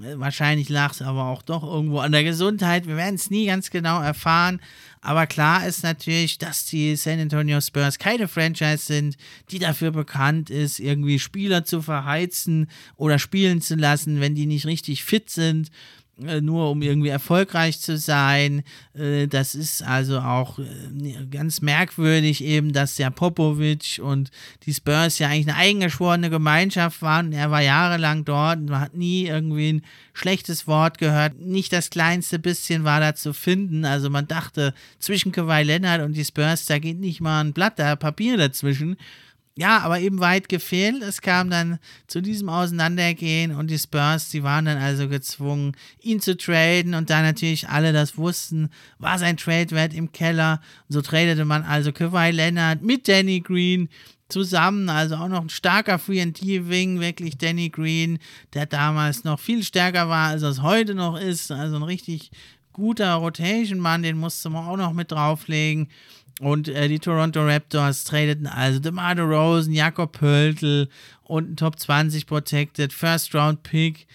[0.00, 2.86] Wahrscheinlich lag es aber auch doch irgendwo an der Gesundheit.
[2.86, 4.58] Wir werden es nie ganz genau erfahren.
[5.02, 9.16] Aber klar ist natürlich, dass die San Antonio Spurs keine Franchise sind,
[9.50, 14.64] die dafür bekannt ist, irgendwie Spieler zu verheizen oder spielen zu lassen, wenn die nicht
[14.64, 15.70] richtig fit sind.
[16.20, 18.62] Äh, nur um irgendwie erfolgreich zu sein.
[18.94, 20.64] Äh, das ist also auch äh,
[21.30, 24.30] ganz merkwürdig eben, dass der Popovic und
[24.64, 27.32] die Spurs ja eigentlich eine eingeschworene Gemeinschaft waren.
[27.32, 31.38] Er war jahrelang dort und hat nie irgendwie ein schlechtes Wort gehört.
[31.38, 33.84] Nicht das kleinste bisschen war da zu finden.
[33.84, 37.76] Also man dachte, zwischen Kawhi Leonard und die Spurs, da geht nicht mal ein Blatt
[37.76, 38.96] Papier dazwischen
[39.54, 41.02] ja, aber eben weit gefehlt.
[41.02, 46.20] Es kam dann zu diesem Auseinandergehen und die Spurs, die waren dann also gezwungen, ihn
[46.20, 50.60] zu traden und da natürlich alle das wussten, war sein Trade-Wert im Keller.
[50.88, 53.88] Und so tradete man also Kawhi Leonard mit Danny Green
[54.28, 58.18] zusammen, also auch noch ein starker Free Wing, wirklich Danny Green,
[58.54, 62.30] der damals noch viel stärker war, als es heute noch ist, also ein richtig
[62.72, 65.88] guter Rotation-Mann, den musste man auch noch mit drauflegen.
[66.42, 70.88] Und äh, die Toronto Raptors tradeten also DeMar DeRozan, Jakob Pöltl
[71.22, 74.08] und ein Top 20 Protected First Round Pick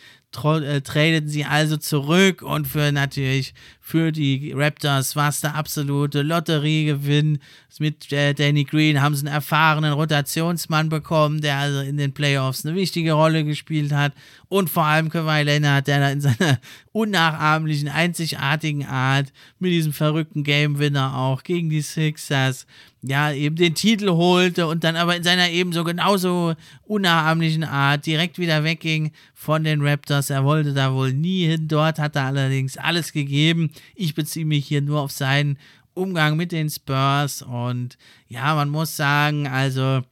[0.44, 2.42] äh, tradeten sie also zurück.
[2.42, 3.54] Und für natürlich
[3.88, 7.40] für die Raptors war es der absolute Lotteriegewinn.
[7.80, 12.66] Mit äh, Danny Green haben sie einen erfahrenen Rotationsmann bekommen, der also in den Playoffs
[12.66, 14.12] eine wichtige Rolle gespielt hat.
[14.50, 16.60] Und vor allem Kawhi Leonard, der da in seiner
[16.92, 22.66] unnachahmlichen, einzigartigen Art mit diesem verrückten Game-Winner auch gegen die Sixers
[23.04, 28.40] ja, eben den Titel holte und dann aber in seiner ebenso genauso unnachahmlichen Art direkt
[28.40, 30.30] wieder wegging von den Raptors.
[30.30, 31.68] Er wollte da wohl nie hin.
[31.68, 33.72] Dort hat er allerdings alles gegeben.
[33.96, 35.58] Ich beziehe mich hier nur auf seinen
[35.94, 40.04] Umgang mit den Spurs und ja, man muss sagen, also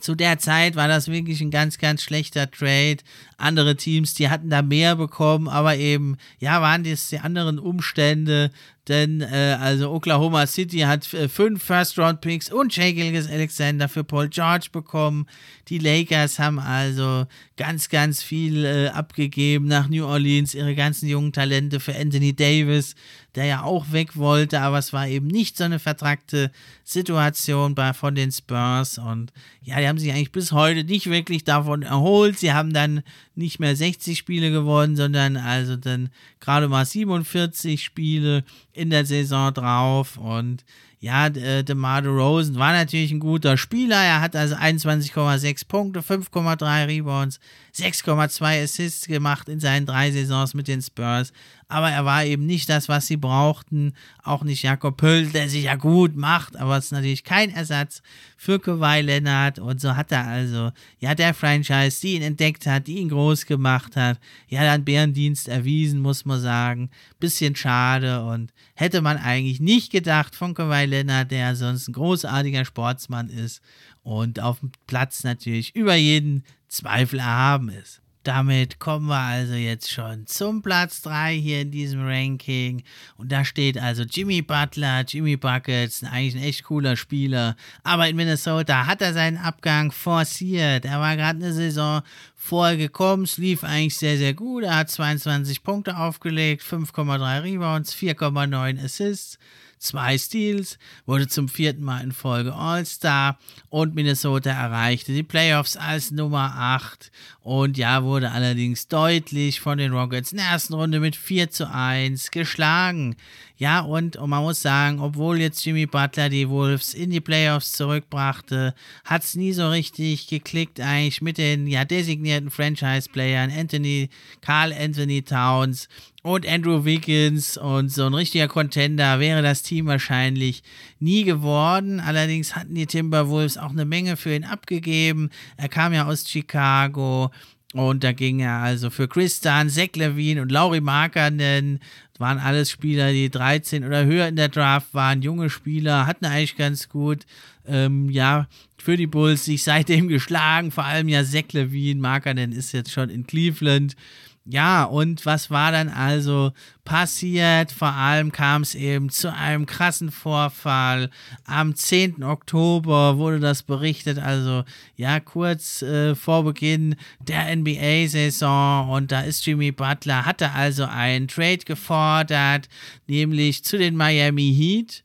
[0.00, 2.98] zu der Zeit war das wirklich ein ganz, ganz schlechter Trade.
[3.38, 8.50] Andere Teams, die hatten da mehr bekommen, aber eben, ja, waren das die anderen Umstände.
[8.88, 14.28] Denn, äh, also Oklahoma City hat äh, fünf First-Round-Picks und Jay Gilgis Alexander für Paul
[14.28, 15.26] George bekommen.
[15.68, 21.32] Die Lakers haben also ganz, ganz viel äh, abgegeben nach New Orleans, ihre ganzen jungen
[21.32, 22.94] Talente für Anthony Davis,
[23.34, 26.50] der ja auch weg wollte, aber es war eben nicht so eine vertragte
[26.84, 28.98] Situation bei, von den Spurs.
[28.98, 32.38] Und ja, die haben sich eigentlich bis heute nicht wirklich davon erholt.
[32.38, 33.02] Sie haben dann
[33.36, 39.52] nicht mehr 60 Spiele gewonnen, sondern also dann gerade mal 47 Spiele in der Saison
[39.52, 40.64] drauf und
[41.04, 44.02] ja, äh, DeMar DeRozan war natürlich ein guter Spieler.
[44.02, 47.40] Er hat also 21,6 Punkte, 5,3 Rebounds,
[47.76, 51.34] 6,2 Assists gemacht in seinen drei Saisons mit den Spurs
[51.74, 53.94] aber er war eben nicht das, was sie brauchten.
[54.22, 58.00] Auch nicht Jakob Pöll, der sich ja gut macht, aber es ist natürlich kein Ersatz
[58.36, 59.58] für Kawhi Leonard.
[59.58, 63.46] Und so hat er also, ja, der Franchise, die ihn entdeckt hat, die ihn groß
[63.46, 66.90] gemacht hat, ja, dann Bärendienst erwiesen, muss man sagen.
[67.18, 72.64] Bisschen schade und hätte man eigentlich nicht gedacht von Kawhi Leonard, der sonst ein großartiger
[72.64, 73.60] Sportsmann ist
[74.04, 78.03] und auf dem Platz natürlich über jeden Zweifel erhaben ist.
[78.24, 82.82] Damit kommen wir also jetzt schon zum Platz 3 hier in diesem Ranking.
[83.18, 87.54] Und da steht also Jimmy Butler, Jimmy Buckets, eigentlich ein echt cooler Spieler.
[87.82, 90.86] Aber in Minnesota hat er seinen Abgang forciert.
[90.86, 92.00] Er war gerade eine Saison
[92.34, 94.64] vorher gekommen, es lief eigentlich sehr, sehr gut.
[94.64, 99.38] Er hat 22 Punkte aufgelegt, 5,3 Rebounds, 4,9 Assists
[99.84, 106.10] zwei Steals, wurde zum vierten Mal in Folge All-Star und Minnesota erreichte die Playoffs als
[106.10, 111.14] Nummer 8 und ja, wurde allerdings deutlich von den Rockets in der ersten Runde mit
[111.14, 113.16] 4 zu 1 geschlagen.
[113.56, 117.70] Ja, und, und man muss sagen, obwohl jetzt Jimmy Butler die Wolves in die Playoffs
[117.72, 124.08] zurückbrachte, hat es nie so richtig geklickt eigentlich mit den ja designierten Franchise-Playern Anthony,
[124.40, 125.88] Carl Anthony Towns
[126.24, 130.64] und Andrew Wiggins und so ein richtiger Contender wäre das Team wahrscheinlich
[130.98, 132.00] nie geworden.
[132.00, 135.30] Allerdings hatten die Timberwolves auch eine Menge für ihn abgegeben.
[135.58, 137.30] Er kam ja aus Chicago
[137.74, 141.80] und da ging er also für Chris Dunn, Zach Levine und Laurie Markanen.
[142.18, 146.56] Waren alles Spieler, die 13 oder höher in der Draft waren, junge Spieler, hatten eigentlich
[146.56, 147.26] ganz gut,
[147.66, 148.46] ähm, ja,
[148.78, 150.70] für die Bulls sich seitdem geschlagen.
[150.70, 153.96] Vor allem ja Zach Levine, Markanen ist jetzt schon in Cleveland.
[154.46, 156.52] Ja, und was war dann also
[156.84, 157.72] passiert?
[157.72, 161.08] Vor allem kam es eben zu einem krassen Vorfall.
[161.46, 162.22] Am 10.
[162.22, 164.64] Oktober wurde das berichtet, also
[164.96, 168.90] ja, kurz äh, vor Beginn der NBA-Saison.
[168.90, 172.68] Und da ist Jimmy Butler, hatte also einen Trade gefordert,
[173.06, 175.03] nämlich zu den Miami Heat.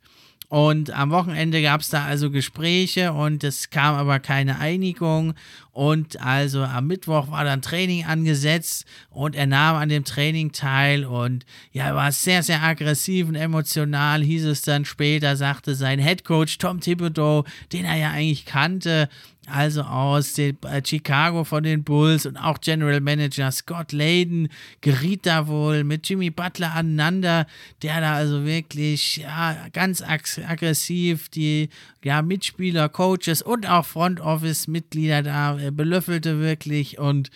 [0.49, 5.35] Und am Wochenende gab es da also Gespräche und es kam aber keine Einigung.
[5.71, 11.05] Und also am Mittwoch war dann Training angesetzt und er nahm an dem Training teil
[11.05, 15.99] und ja, er war sehr, sehr aggressiv und emotional, hieß es dann später, sagte sein
[15.99, 19.07] Head Coach Tom Thibodeau, den er ja eigentlich kannte,
[19.51, 24.49] also aus den, äh, Chicago von den Bulls und auch General Manager Scott Layden
[24.81, 27.47] geriet da wohl mit Jimmy Butler aneinander,
[27.81, 31.69] der da also wirklich ja, ganz ag aggressiv die
[32.03, 37.29] ja, Mitspieler, Coaches und auch Front Office Mitglieder da äh, belöffelte wirklich und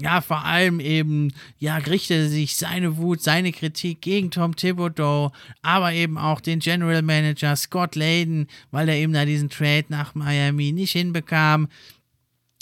[0.00, 5.32] ja, vor allem eben, ja, richtete sich seine Wut, seine Kritik gegen Tom Thibodeau,
[5.62, 10.14] aber eben auch den General Manager Scott Layden, weil er eben da diesen Trade nach
[10.14, 11.68] Miami nicht hinbekam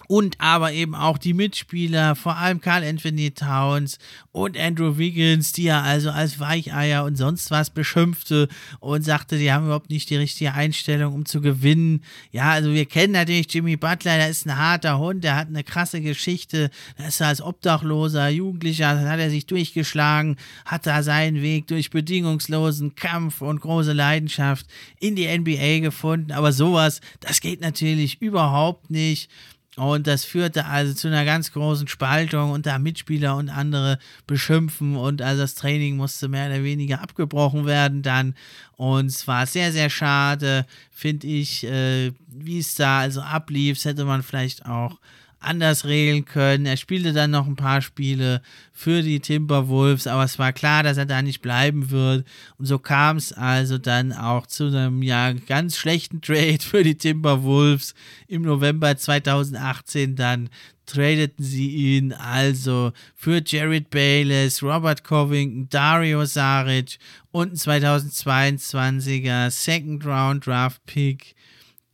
[0.09, 3.99] und aber eben auch die Mitspieler, vor allem Carl Anthony Towns
[4.33, 8.49] und Andrew Wiggins, die er also als Weicheier und sonst was beschimpfte
[8.81, 12.03] und sagte, die haben überhaupt nicht die richtige Einstellung, um zu gewinnen.
[12.33, 15.65] Ja, also wir kennen natürlich Jimmy Butler, der ist ein harter Hund, der hat eine
[15.65, 21.43] krasse Geschichte, da ist er als obdachloser Jugendlicher, hat er sich durchgeschlagen, hat da seinen
[21.43, 24.67] Weg durch bedingungslosen Kampf und große Leidenschaft
[24.99, 29.31] in die NBA gefunden, aber sowas, das geht natürlich überhaupt nicht.
[29.77, 34.97] Und das führte also zu einer ganz großen Spaltung und da Mitspieler und andere beschimpfen
[34.97, 38.37] und also das Training musste mehr oder weniger abgebrochen werden dann.
[38.77, 43.79] Und es war sehr, sehr schade, finde ich, äh, wie es da also ablief.
[43.79, 44.99] Das hätte man vielleicht auch
[45.45, 46.67] anders regeln können.
[46.67, 50.97] Er spielte dann noch ein paar Spiele für die Timberwolves, aber es war klar, dass
[50.97, 52.27] er da nicht bleiben wird.
[52.59, 56.97] Und so kam es also dann auch zu einem ja ganz schlechten Trade für die
[56.97, 57.95] Timberwolves
[58.27, 60.49] im November 2018 dann
[60.87, 66.99] tradeten sie ihn also für Jared Bayless, Robert Covington, Dario Saric
[67.31, 71.35] und ein 2022er Second Round Draft Pick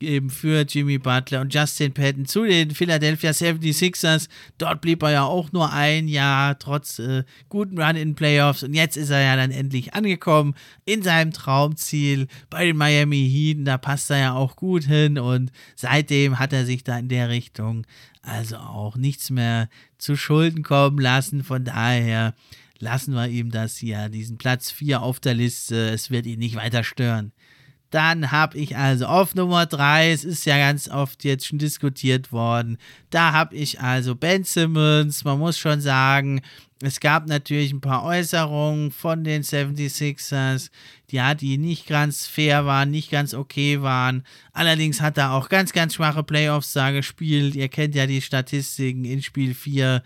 [0.02, 4.28] eben für Jimmy Butler und Justin Patton zu den Philadelphia 76ers.
[4.58, 8.62] Dort blieb er ja auch nur ein Jahr, trotz äh, guten Run in Playoffs.
[8.62, 13.66] Und jetzt ist er ja dann endlich angekommen in seinem Traumziel bei den Miami Heat.
[13.66, 17.28] Da passt er ja auch gut hin und seitdem hat er sich da in der
[17.28, 17.86] Richtung
[18.22, 21.42] also auch nichts mehr zu Schulden kommen lassen.
[21.42, 22.34] Von daher
[22.78, 25.90] lassen wir ihm das hier, diesen Platz 4 auf der Liste.
[25.90, 27.32] Es wird ihn nicht weiter stören.
[27.90, 32.30] Dann habe ich also auf Nummer 3, es ist ja ganz oft jetzt schon diskutiert
[32.30, 32.78] worden,
[33.10, 36.40] da habe ich also Ben Simmons, man muss schon sagen,
[36.82, 40.70] es gab natürlich ein paar Äußerungen von den 76ers,
[41.10, 44.24] ja, die nicht ganz fair waren, nicht ganz okay waren.
[44.52, 47.54] Allerdings hat er auch ganz, ganz schwache Playoffs da gespielt.
[47.54, 50.02] Ihr kennt ja die Statistiken in Spiel 4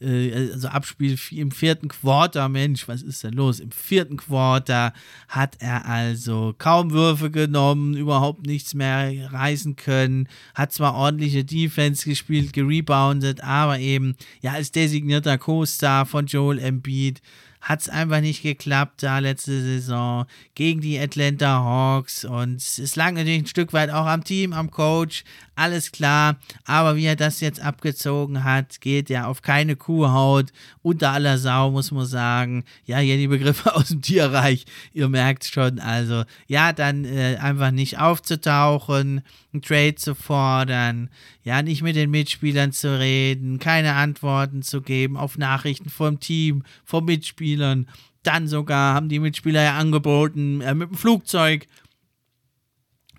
[0.00, 3.60] äh, also Abspiel im vierten Quarter, Mensch, was ist denn los?
[3.60, 4.92] Im vierten Quarter
[5.28, 12.08] hat er also kaum Würfe genommen, überhaupt nichts mehr reißen können, hat zwar ordentliche Defense
[12.08, 17.20] gespielt, gereboundet, aber eben ja als designierter Co-Star von Joel Embiid
[17.66, 23.10] hat es einfach nicht geklappt da letzte Saison gegen die Atlanta Hawks und es lag
[23.10, 25.24] natürlich ein Stück weit auch am Team, am Coach,
[25.56, 31.12] alles klar, aber wie er das jetzt abgezogen hat, geht ja auf keine Kuhhaut, unter
[31.12, 32.64] aller Sau, muss man sagen.
[32.84, 37.70] Ja, hier die Begriffe aus dem Tierreich, ihr merkt schon, also ja, dann äh, einfach
[37.70, 39.22] nicht aufzutauchen,
[39.54, 41.08] einen Trade zu fordern,
[41.42, 46.64] ja, nicht mit den Mitspielern zu reden, keine Antworten zu geben auf Nachrichten vom Team,
[46.84, 47.88] vom Mitspielern.
[48.22, 51.66] Dann sogar haben die Mitspieler ja angeboten, äh, mit dem Flugzeug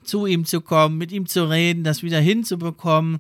[0.08, 3.20] zu ihm zu kommen, mit ihm zu reden, das wieder hinzubekommen.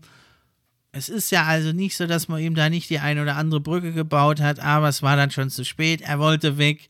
[0.91, 3.59] Es ist ja also nicht so, dass man ihm da nicht die eine oder andere
[3.59, 6.01] Brücke gebaut hat, aber es war dann schon zu spät.
[6.01, 6.87] Er wollte weg.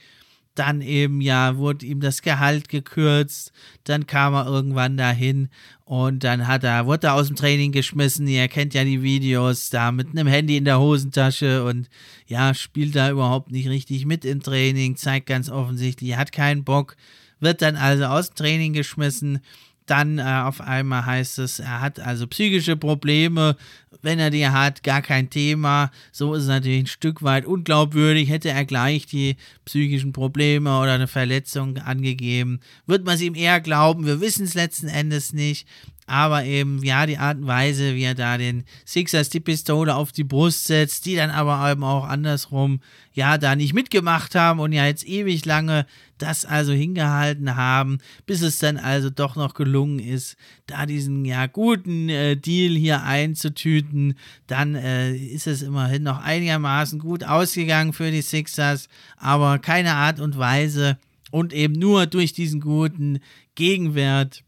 [0.55, 3.51] Dann eben, ja, wurde ihm das Gehalt gekürzt.
[3.83, 5.49] Dann kam er irgendwann dahin
[5.85, 8.27] und dann hat er, wurde er aus dem Training geschmissen.
[8.27, 11.89] Ihr kennt ja die Videos da mit einem Handy in der Hosentasche und
[12.25, 14.95] ja, spielt da überhaupt nicht richtig mit im Training.
[14.95, 16.95] Zeigt ganz offensichtlich, hat keinen Bock.
[17.39, 19.41] Wird dann also aus dem Training geschmissen
[19.89, 23.55] dann äh, auf einmal heißt es, er hat also psychische Probleme.
[24.01, 25.91] Wenn er die hat, gar kein Thema.
[26.11, 28.29] So ist es natürlich ein Stück weit unglaubwürdig.
[28.29, 33.59] Hätte er gleich die psychischen Probleme oder eine Verletzung angegeben, wird man es ihm eher
[33.59, 34.05] glauben.
[34.05, 35.67] Wir wissen es letzten Endes nicht.
[36.09, 40.13] Aber eben, ja, die Art und Weise, wie er da den Sixers die Pistole auf
[40.13, 42.79] die Brust setzt, die dann aber eben auch andersrum,
[43.11, 45.85] ja, da nicht mitgemacht haben und ja jetzt ewig lange
[46.17, 51.45] das also hingehalten haben, bis es dann also doch noch gelungen ist, da diesen, ja,
[51.45, 54.17] guten äh, Deal hier einzutüten.
[54.47, 60.21] Dann äh, ist es immerhin noch einigermaßen gut ausgegangen für die Sixers, aber keine Art
[60.21, 60.97] und Weise
[61.31, 63.19] und eben nur durch diesen guten
[63.55, 64.43] Gegenwert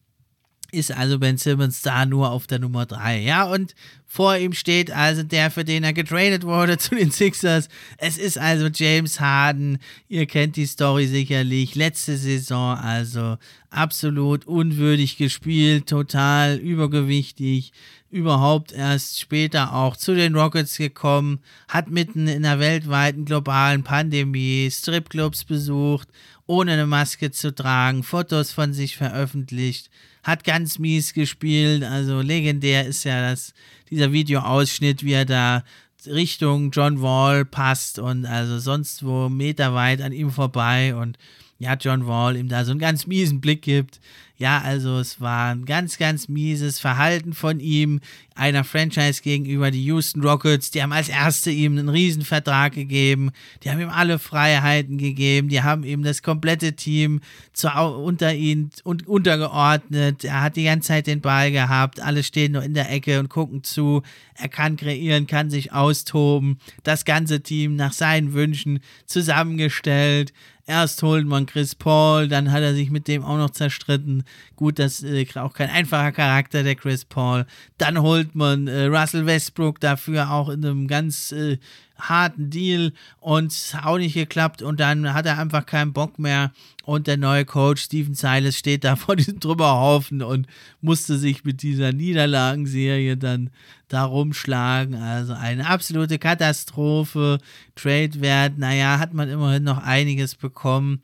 [0.72, 3.22] ist also Ben Simmons da nur auf der Nummer 3.
[3.22, 7.70] Ja, und vor ihm steht also der, für den er getradet wurde zu den Sixers.
[7.98, 9.80] Es ist also James Harden.
[10.08, 11.76] Ihr kennt die Story sicherlich.
[11.76, 13.38] Letzte Saison also
[13.70, 17.72] absolut unwürdig gespielt, total übergewichtig,
[18.10, 24.70] überhaupt erst später auch zu den Rockets gekommen, hat mitten in einer weltweiten globalen Pandemie
[24.72, 26.10] Stripclubs besucht,
[26.50, 29.92] ohne eine Maske zu tragen, Fotos von sich veröffentlicht,
[30.24, 33.54] hat ganz mies gespielt, also legendär ist ja das,
[33.92, 35.64] dieser Videoausschnitt, wie er da
[36.08, 41.20] Richtung John Wall passt und also sonst wo meterweit an ihm vorbei und
[41.60, 44.00] ja, John Wall ihm da so einen ganz miesen Blick gibt.
[44.40, 48.00] Ja, also es war ein ganz, ganz mieses Verhalten von ihm,
[48.36, 50.72] einer Franchise gegenüber, die Houston Rockets.
[50.72, 53.32] Die haben als Erste ihm einen Riesenvertrag gegeben.
[53.62, 55.50] Die haben ihm alle Freiheiten gegeben.
[55.50, 57.20] Die haben ihm das komplette Team
[57.52, 60.24] zu, unter ihn und untergeordnet.
[60.24, 62.00] Er hat die ganze Zeit den Ball gehabt.
[62.00, 64.04] Alle stehen nur in der Ecke und gucken zu.
[64.36, 66.60] Er kann kreieren, kann sich austoben.
[66.84, 70.32] Das ganze Team nach seinen Wünschen zusammengestellt.
[70.70, 74.24] Erst holt man Chris Paul, dann hat er sich mit dem auch noch zerstritten.
[74.56, 77.48] Gut, das ist äh, auch kein einfacher Charakter, der Chris Paul.
[77.80, 81.58] Dann holt man äh, Russell Westbrook dafür auch in einem ganz äh,
[82.00, 86.52] harten Deal und auch nicht geklappt und dann hat er einfach keinen Bock mehr
[86.86, 90.48] und der neue Coach Steven Silas steht da vor diesem Trümmerhaufen und
[90.82, 93.52] musste sich mit dieser Niederlagenserie dann
[93.90, 94.96] da rumschlagen.
[94.96, 97.40] Also eine absolute Katastrophe.
[97.76, 101.02] Trade-Wert, naja, hat man immerhin noch einiges bekommen.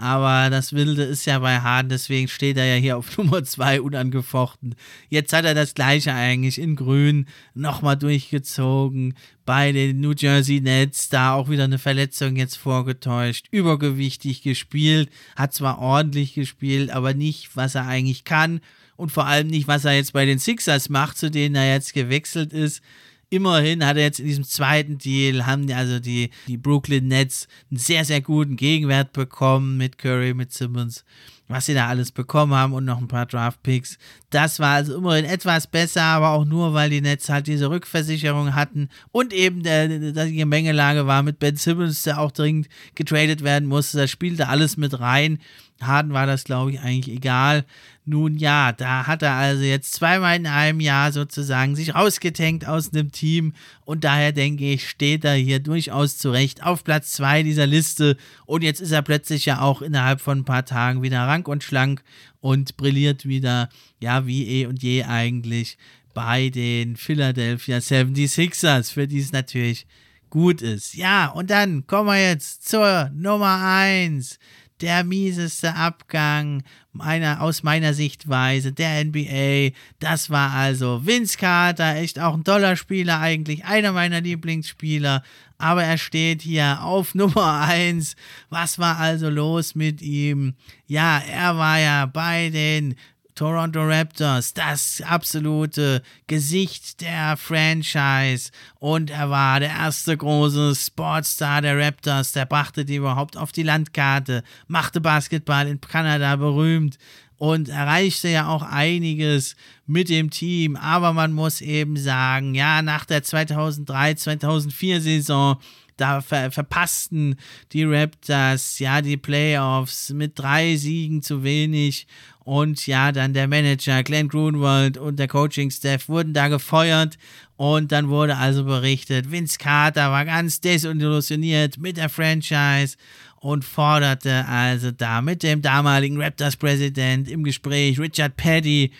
[0.00, 3.80] Aber das Wilde ist ja bei Harden, deswegen steht er ja hier auf Nummer 2
[3.80, 4.76] unangefochten.
[5.08, 9.14] Jetzt hat er das gleiche eigentlich in Grün nochmal durchgezogen.
[9.44, 13.48] Bei den New Jersey Nets, da auch wieder eine Verletzung jetzt vorgetäuscht.
[13.50, 18.60] Übergewichtig gespielt, hat zwar ordentlich gespielt, aber nicht, was er eigentlich kann.
[18.94, 21.92] Und vor allem nicht, was er jetzt bei den Sixers macht, zu denen er jetzt
[21.92, 22.82] gewechselt ist.
[23.30, 27.78] Immerhin hat er jetzt in diesem zweiten Deal, haben also die, die Brooklyn Nets einen
[27.78, 31.04] sehr, sehr guten Gegenwert bekommen mit Curry, mit Simmons,
[31.46, 33.98] was sie da alles bekommen haben und noch ein paar Draft-Picks.
[34.30, 38.54] Das war also immerhin etwas besser, aber auch nur, weil die Nets halt diese Rückversicherung
[38.54, 43.68] hatten und eben der, die Gemengelage war mit Ben Simmons, der auch dringend getradet werden
[43.68, 43.98] musste.
[43.98, 45.38] Das spielte alles mit rein.
[45.80, 47.64] Harden war das, glaube ich, eigentlich egal.
[48.04, 52.92] Nun ja, da hat er also jetzt zweimal in einem Jahr sozusagen sich rausgetankt aus
[52.92, 53.52] einem Team
[53.84, 58.16] und daher denke ich, steht er hier durchaus zurecht auf Platz zwei dieser Liste
[58.46, 61.62] und jetzt ist er plötzlich ja auch innerhalb von ein paar Tagen wieder rank und
[61.62, 62.02] schlank
[62.40, 63.68] und brilliert wieder,
[64.00, 65.76] ja, wie eh und je eigentlich
[66.14, 69.86] bei den Philadelphia 76ers, für die es natürlich
[70.30, 70.94] gut ist.
[70.94, 74.38] Ja, und dann kommen wir jetzt zur Nummer eins
[74.80, 76.62] der mieseste Abgang
[76.92, 79.76] meiner, aus meiner Sichtweise der NBA.
[79.98, 85.22] Das war also Vince Carter, echt auch ein toller Spieler eigentlich, einer meiner Lieblingsspieler.
[85.58, 88.16] Aber er steht hier auf Nummer 1.
[88.48, 90.54] Was war also los mit ihm?
[90.86, 92.94] Ja, er war ja bei den
[93.38, 98.50] Toronto Raptors, das absolute Gesicht der Franchise.
[98.80, 103.62] Und er war der erste große Sportstar der Raptors, der brachte die überhaupt auf die
[103.62, 106.98] Landkarte, machte Basketball in Kanada berühmt
[107.36, 109.54] und erreichte ja auch einiges
[109.86, 110.74] mit dem Team.
[110.74, 115.58] Aber man muss eben sagen, ja, nach der 2003-2004 Saison
[116.00, 117.36] da ver verpassten
[117.72, 122.06] die Raptors ja die Playoffs mit drei Siegen zu wenig
[122.48, 127.18] und ja, dann der Manager Glenn Grunwald und der Coaching-Staff wurden da gefeuert.
[127.56, 132.96] Und dann wurde also berichtet, Vince Carter war ganz desillusioniert mit der Franchise
[133.40, 138.92] und forderte also da mit dem damaligen Raptors-Präsident im Gespräch, Richard Petty,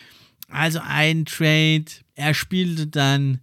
[0.51, 1.87] also einen Trade.
[2.17, 3.41] Er spielte dann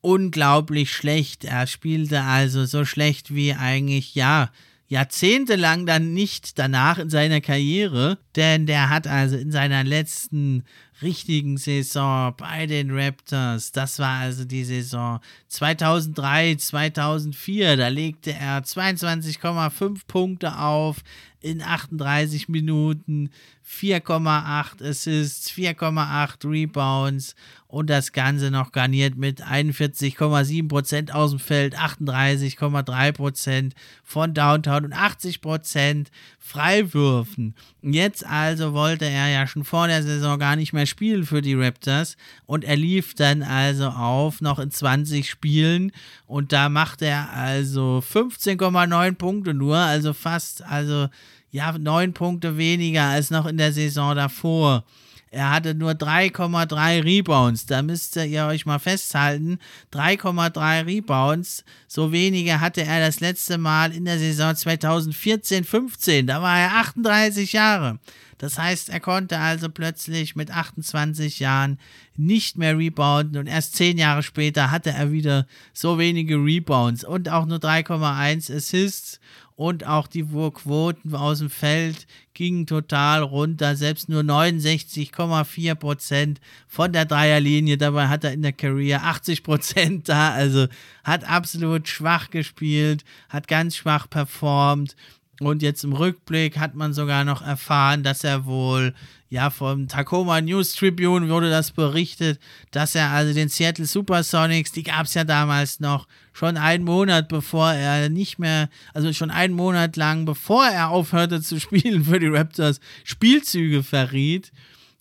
[0.00, 1.44] unglaublich schlecht.
[1.44, 4.50] Er spielte also so schlecht wie eigentlich, ja,
[4.88, 10.64] jahrzehntelang dann nicht danach in seiner Karriere, denn der hat also in seiner letzten
[11.02, 18.64] richtigen Saison bei den Raptors, das war also die Saison 2003, 2004, da legte er
[18.64, 20.96] 22,5 Punkte auf
[21.40, 23.30] in 38 Minuten,
[23.68, 27.34] 4,8 Assists, 4,8 Rebounds
[27.66, 36.06] und das Ganze noch garniert mit 41,7% aus dem Feld, 38,3% von Downtown und 80%
[36.38, 37.54] Freiwürfen.
[37.82, 41.54] Jetzt also wollte er ja schon vor der Saison gar nicht mehr spielen für die
[41.54, 42.16] Raptors
[42.46, 45.92] und er lief dann also auf noch in 20 Spielen
[46.26, 51.08] und da macht er also 15,9 Punkte nur, also fast, also
[51.50, 54.84] ja, neun Punkte weniger als noch in der Saison davor.
[55.30, 57.66] Er hatte nur 3,3 Rebounds.
[57.66, 59.58] Da müsst ihr euch mal festhalten.
[59.92, 61.64] 3,3 Rebounds.
[61.86, 66.26] So wenige hatte er das letzte Mal in der Saison 2014-15.
[66.26, 67.98] Da war er 38 Jahre.
[68.38, 71.78] Das heißt, er konnte also plötzlich mit 28 Jahren
[72.16, 77.28] nicht mehr rebounden und erst 10 Jahre später hatte er wieder so wenige Rebounds und
[77.28, 79.18] auch nur 3,1 Assists
[79.58, 86.92] und auch die Quoten aus dem Feld gingen total runter, selbst nur 69,4 Prozent von
[86.92, 87.76] der Dreierlinie.
[87.76, 90.68] Dabei hat er in der Career 80 Prozent da, also
[91.02, 94.94] hat absolut schwach gespielt, hat ganz schwach performt.
[95.40, 98.92] Und jetzt im Rückblick hat man sogar noch erfahren, dass er wohl,
[99.30, 102.40] ja, vom Tacoma News Tribune wurde das berichtet,
[102.72, 107.28] dass er also den Seattle Supersonics, die gab es ja damals noch, schon einen Monat
[107.28, 112.18] bevor er nicht mehr, also schon einen Monat lang, bevor er aufhörte zu spielen für
[112.18, 114.50] die Raptors, Spielzüge verriet.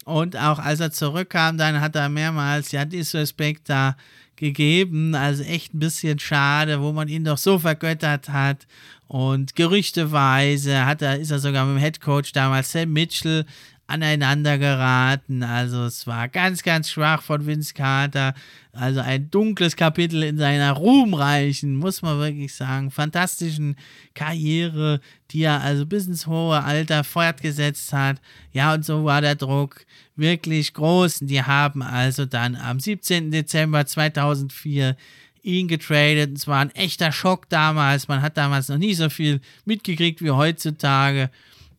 [0.05, 3.97] Und auch als er zurückkam, dann hat er mehrmals, ja, Disrespect da
[4.37, 5.15] gegeben.
[5.15, 8.67] Also echt ein bisschen schade, wo man ihn doch so vergöttert hat.
[9.07, 13.45] Und gerüchteweise hat er, ist er sogar mit dem Headcoach damals, Sam Mitchell,
[13.87, 15.43] aneinander geraten.
[15.43, 18.33] Also es war ganz, ganz schwach von Vince Carter.
[18.73, 23.77] Also ein dunkles Kapitel in seiner ruhmreichen, muss man wirklich sagen, fantastischen
[24.13, 24.99] Karriere,
[25.31, 28.21] die er also bis ins hohe Alter fortgesetzt hat.
[28.51, 29.85] Ja, und so war der Druck
[30.17, 31.19] wirklich groß.
[31.21, 33.31] Die haben also dann am 17.
[33.31, 34.97] Dezember 2004
[35.43, 36.37] ihn getradet.
[36.37, 38.09] Es war ein echter Schock damals.
[38.09, 41.31] Man hat damals noch nie so viel mitgekriegt wie heutzutage.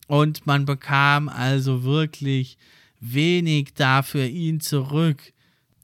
[0.09, 2.57] Und man bekam also wirklich
[2.99, 5.21] wenig da für ihn zurück.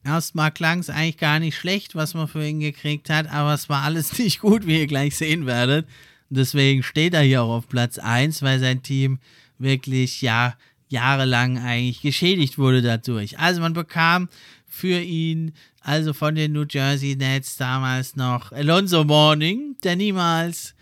[0.03, 3.69] Erstmal klang es eigentlich gar nicht schlecht, was man für ihn gekriegt hat, aber es
[3.69, 5.87] war alles nicht gut, wie ihr gleich sehen werdet.
[6.31, 9.19] deswegen steht er hier auch auf Platz 1, weil sein Team
[9.59, 10.55] wirklich, ja,
[10.89, 13.37] jahrelang eigentlich geschädigt wurde dadurch.
[13.37, 14.27] Also man bekam
[14.65, 20.73] für ihn also von den New Jersey Nets damals noch Alonso Morning, der niemals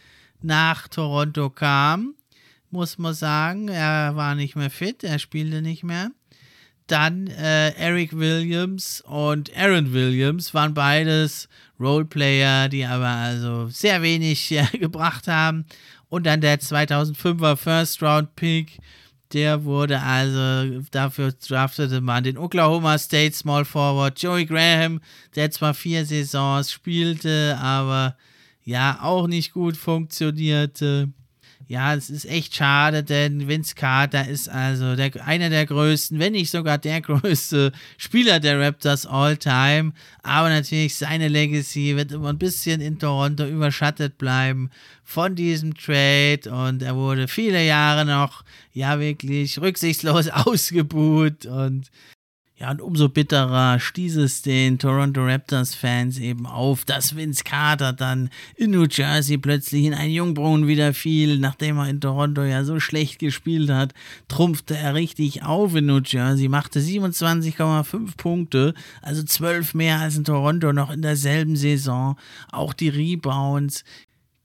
[0.42, 2.16] nach Toronto kam,
[2.74, 3.70] muss man sagen.
[3.70, 6.12] Er war nicht mehr fit, er spielte nicht mehr.
[6.88, 11.48] Dann äh, Eric Williams und Aaron Williams waren beides
[11.80, 15.66] Roleplayer, die aber also sehr wenig äh, gebracht haben.
[16.10, 18.80] Und dann der 2005er First Round Pick
[19.34, 25.02] der wurde also, dafür draftete man den Oklahoma State Small Forward Joey Graham,
[25.36, 28.16] der zwar vier Saisons spielte, aber
[28.64, 31.10] ja auch nicht gut funktionierte.
[31.68, 36.34] Ja, es ist echt schade, denn Vince Carter ist also der, einer der größten, wenn
[36.34, 39.94] nicht sogar der größte Spieler der Raptors all time.
[40.24, 44.72] Aber natürlich seine Legacy wird immer ein bisschen in Toronto überschattet bleiben
[45.04, 48.44] von diesem Trade und er wurde viele Jahre noch,
[48.74, 51.90] ja, wirklich rücksichtslos ausgebuht und
[52.64, 58.30] ja, und umso bitterer stieß es den Toronto Raptors-Fans eben auf, dass Vince Carter dann
[58.56, 62.80] in New Jersey plötzlich in einen Jungbrunnen wieder fiel, nachdem er in Toronto ja so
[62.80, 63.94] schlecht gespielt hat,
[64.30, 70.24] trumpfte er richtig auf in New Jersey, machte 27,5 Punkte, also 12 mehr als in
[70.24, 72.18] Toronto noch in derselben Saison.
[72.50, 73.84] Auch die Rebounds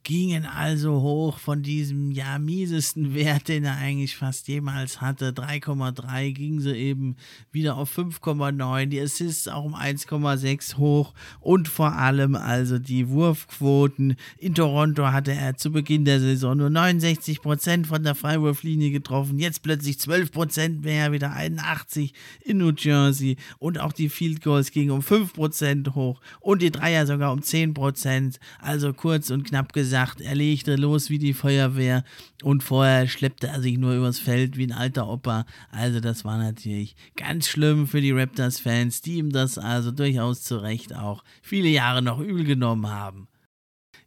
[0.08, 5.32] gingen also hoch von diesem ja miesesten Wert, den er eigentlich fast jemals hatte.
[5.32, 7.16] 3,3 gingen sie eben
[7.52, 8.86] wieder auf 5,9.
[8.86, 14.16] Die Assists auch um 1,6 hoch und vor allem also die Wurfquoten.
[14.38, 19.38] In Toronto hatte er zu Beginn der Saison nur 69% von der Freiwurflinie getroffen.
[19.38, 22.14] Jetzt plötzlich 12% mehr, wieder 81
[22.46, 23.36] in New Jersey.
[23.58, 28.38] Und auch die Field Goals gingen um 5% hoch und die Dreier sogar um 10%.
[28.58, 32.04] Also kurz und knapp gesagt gesagt, er legte los wie die Feuerwehr
[32.42, 35.44] und vorher schleppte er sich nur übers Feld wie ein alter Opa.
[35.70, 40.58] Also das war natürlich ganz schlimm für die Raptors-Fans, die ihm das also durchaus zu
[40.58, 43.27] Recht auch viele Jahre noch übel genommen haben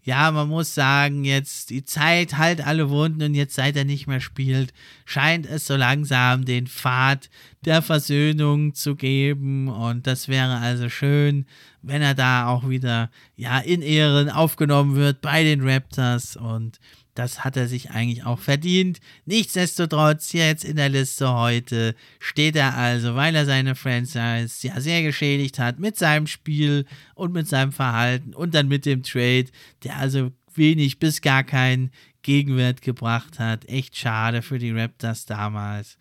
[0.04, 4.08] ja, man muss sagen, jetzt die Zeit halt alle Wunden und jetzt seit er nicht
[4.08, 4.74] mehr spielt,
[5.06, 7.30] scheint es so langsam den Pfad
[7.66, 9.68] der Versöhnung zu geben.
[9.68, 11.45] Und das wäre also schön,
[11.84, 16.36] wenn er da auch wieder ja in Ehren aufgenommen wird bei den Raptors.
[16.36, 16.80] Und
[17.16, 18.99] das hat er sich eigentlich auch verdient.
[19.26, 25.03] Nichtsdestotrotz, jetzt in der Liste heute steht er also, weil er seine Franchise ja sehr
[25.03, 26.86] geschädigt hat mit seinem Spiel
[27.16, 29.47] und mit seinem Verhalten und dann mit dem Trade,
[29.84, 31.91] der also wenig bis gar keinen
[32.22, 33.66] Gegenwert gebracht hat.
[33.68, 35.97] Echt schade für die Raptors damals.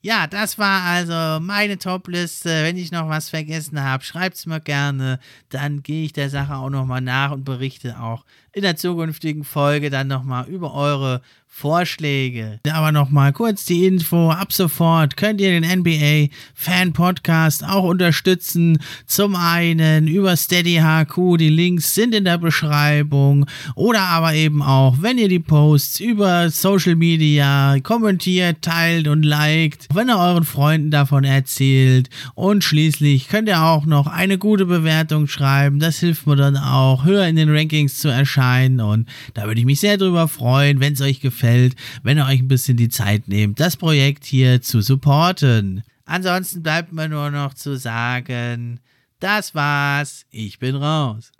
[0.00, 2.62] Ja, das war also meine Top-Liste.
[2.62, 5.18] Wenn ich noch was vergessen habe, schreibt es mir gerne.
[5.48, 9.90] Dann gehe ich der Sache auch nochmal nach und berichte auch in der zukünftigen Folge
[9.90, 12.60] dann nochmal über eure Vorschläge.
[12.70, 14.30] Aber nochmal kurz die Info.
[14.30, 18.78] Ab sofort könnt ihr den NBA Fan Podcast auch unterstützen.
[19.06, 21.38] Zum einen über Steady HQ.
[21.38, 23.46] Die Links sind in der Beschreibung.
[23.74, 29.88] Oder aber eben auch, wenn ihr die Posts über Social Media kommentiert, teilt und liked.
[29.92, 32.08] Wenn ihr euren Freunden davon erzählt.
[32.34, 35.80] Und schließlich könnt ihr auch noch eine gute Bewertung schreiben.
[35.80, 38.47] Das hilft mir dann auch, höher in den Rankings zu erscheinen.
[38.80, 42.40] Und da würde ich mich sehr drüber freuen, wenn es euch gefällt wenn ihr euch
[42.40, 45.82] ein bisschen die Zeit nehmt, das Projekt hier zu supporten.
[46.04, 48.80] Ansonsten bleibt mir nur noch zu sagen,
[49.20, 51.32] das war's, ich bin raus.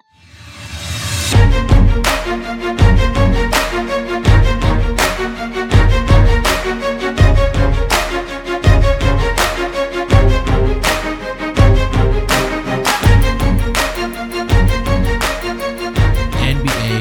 [3.71, 4.08] NBA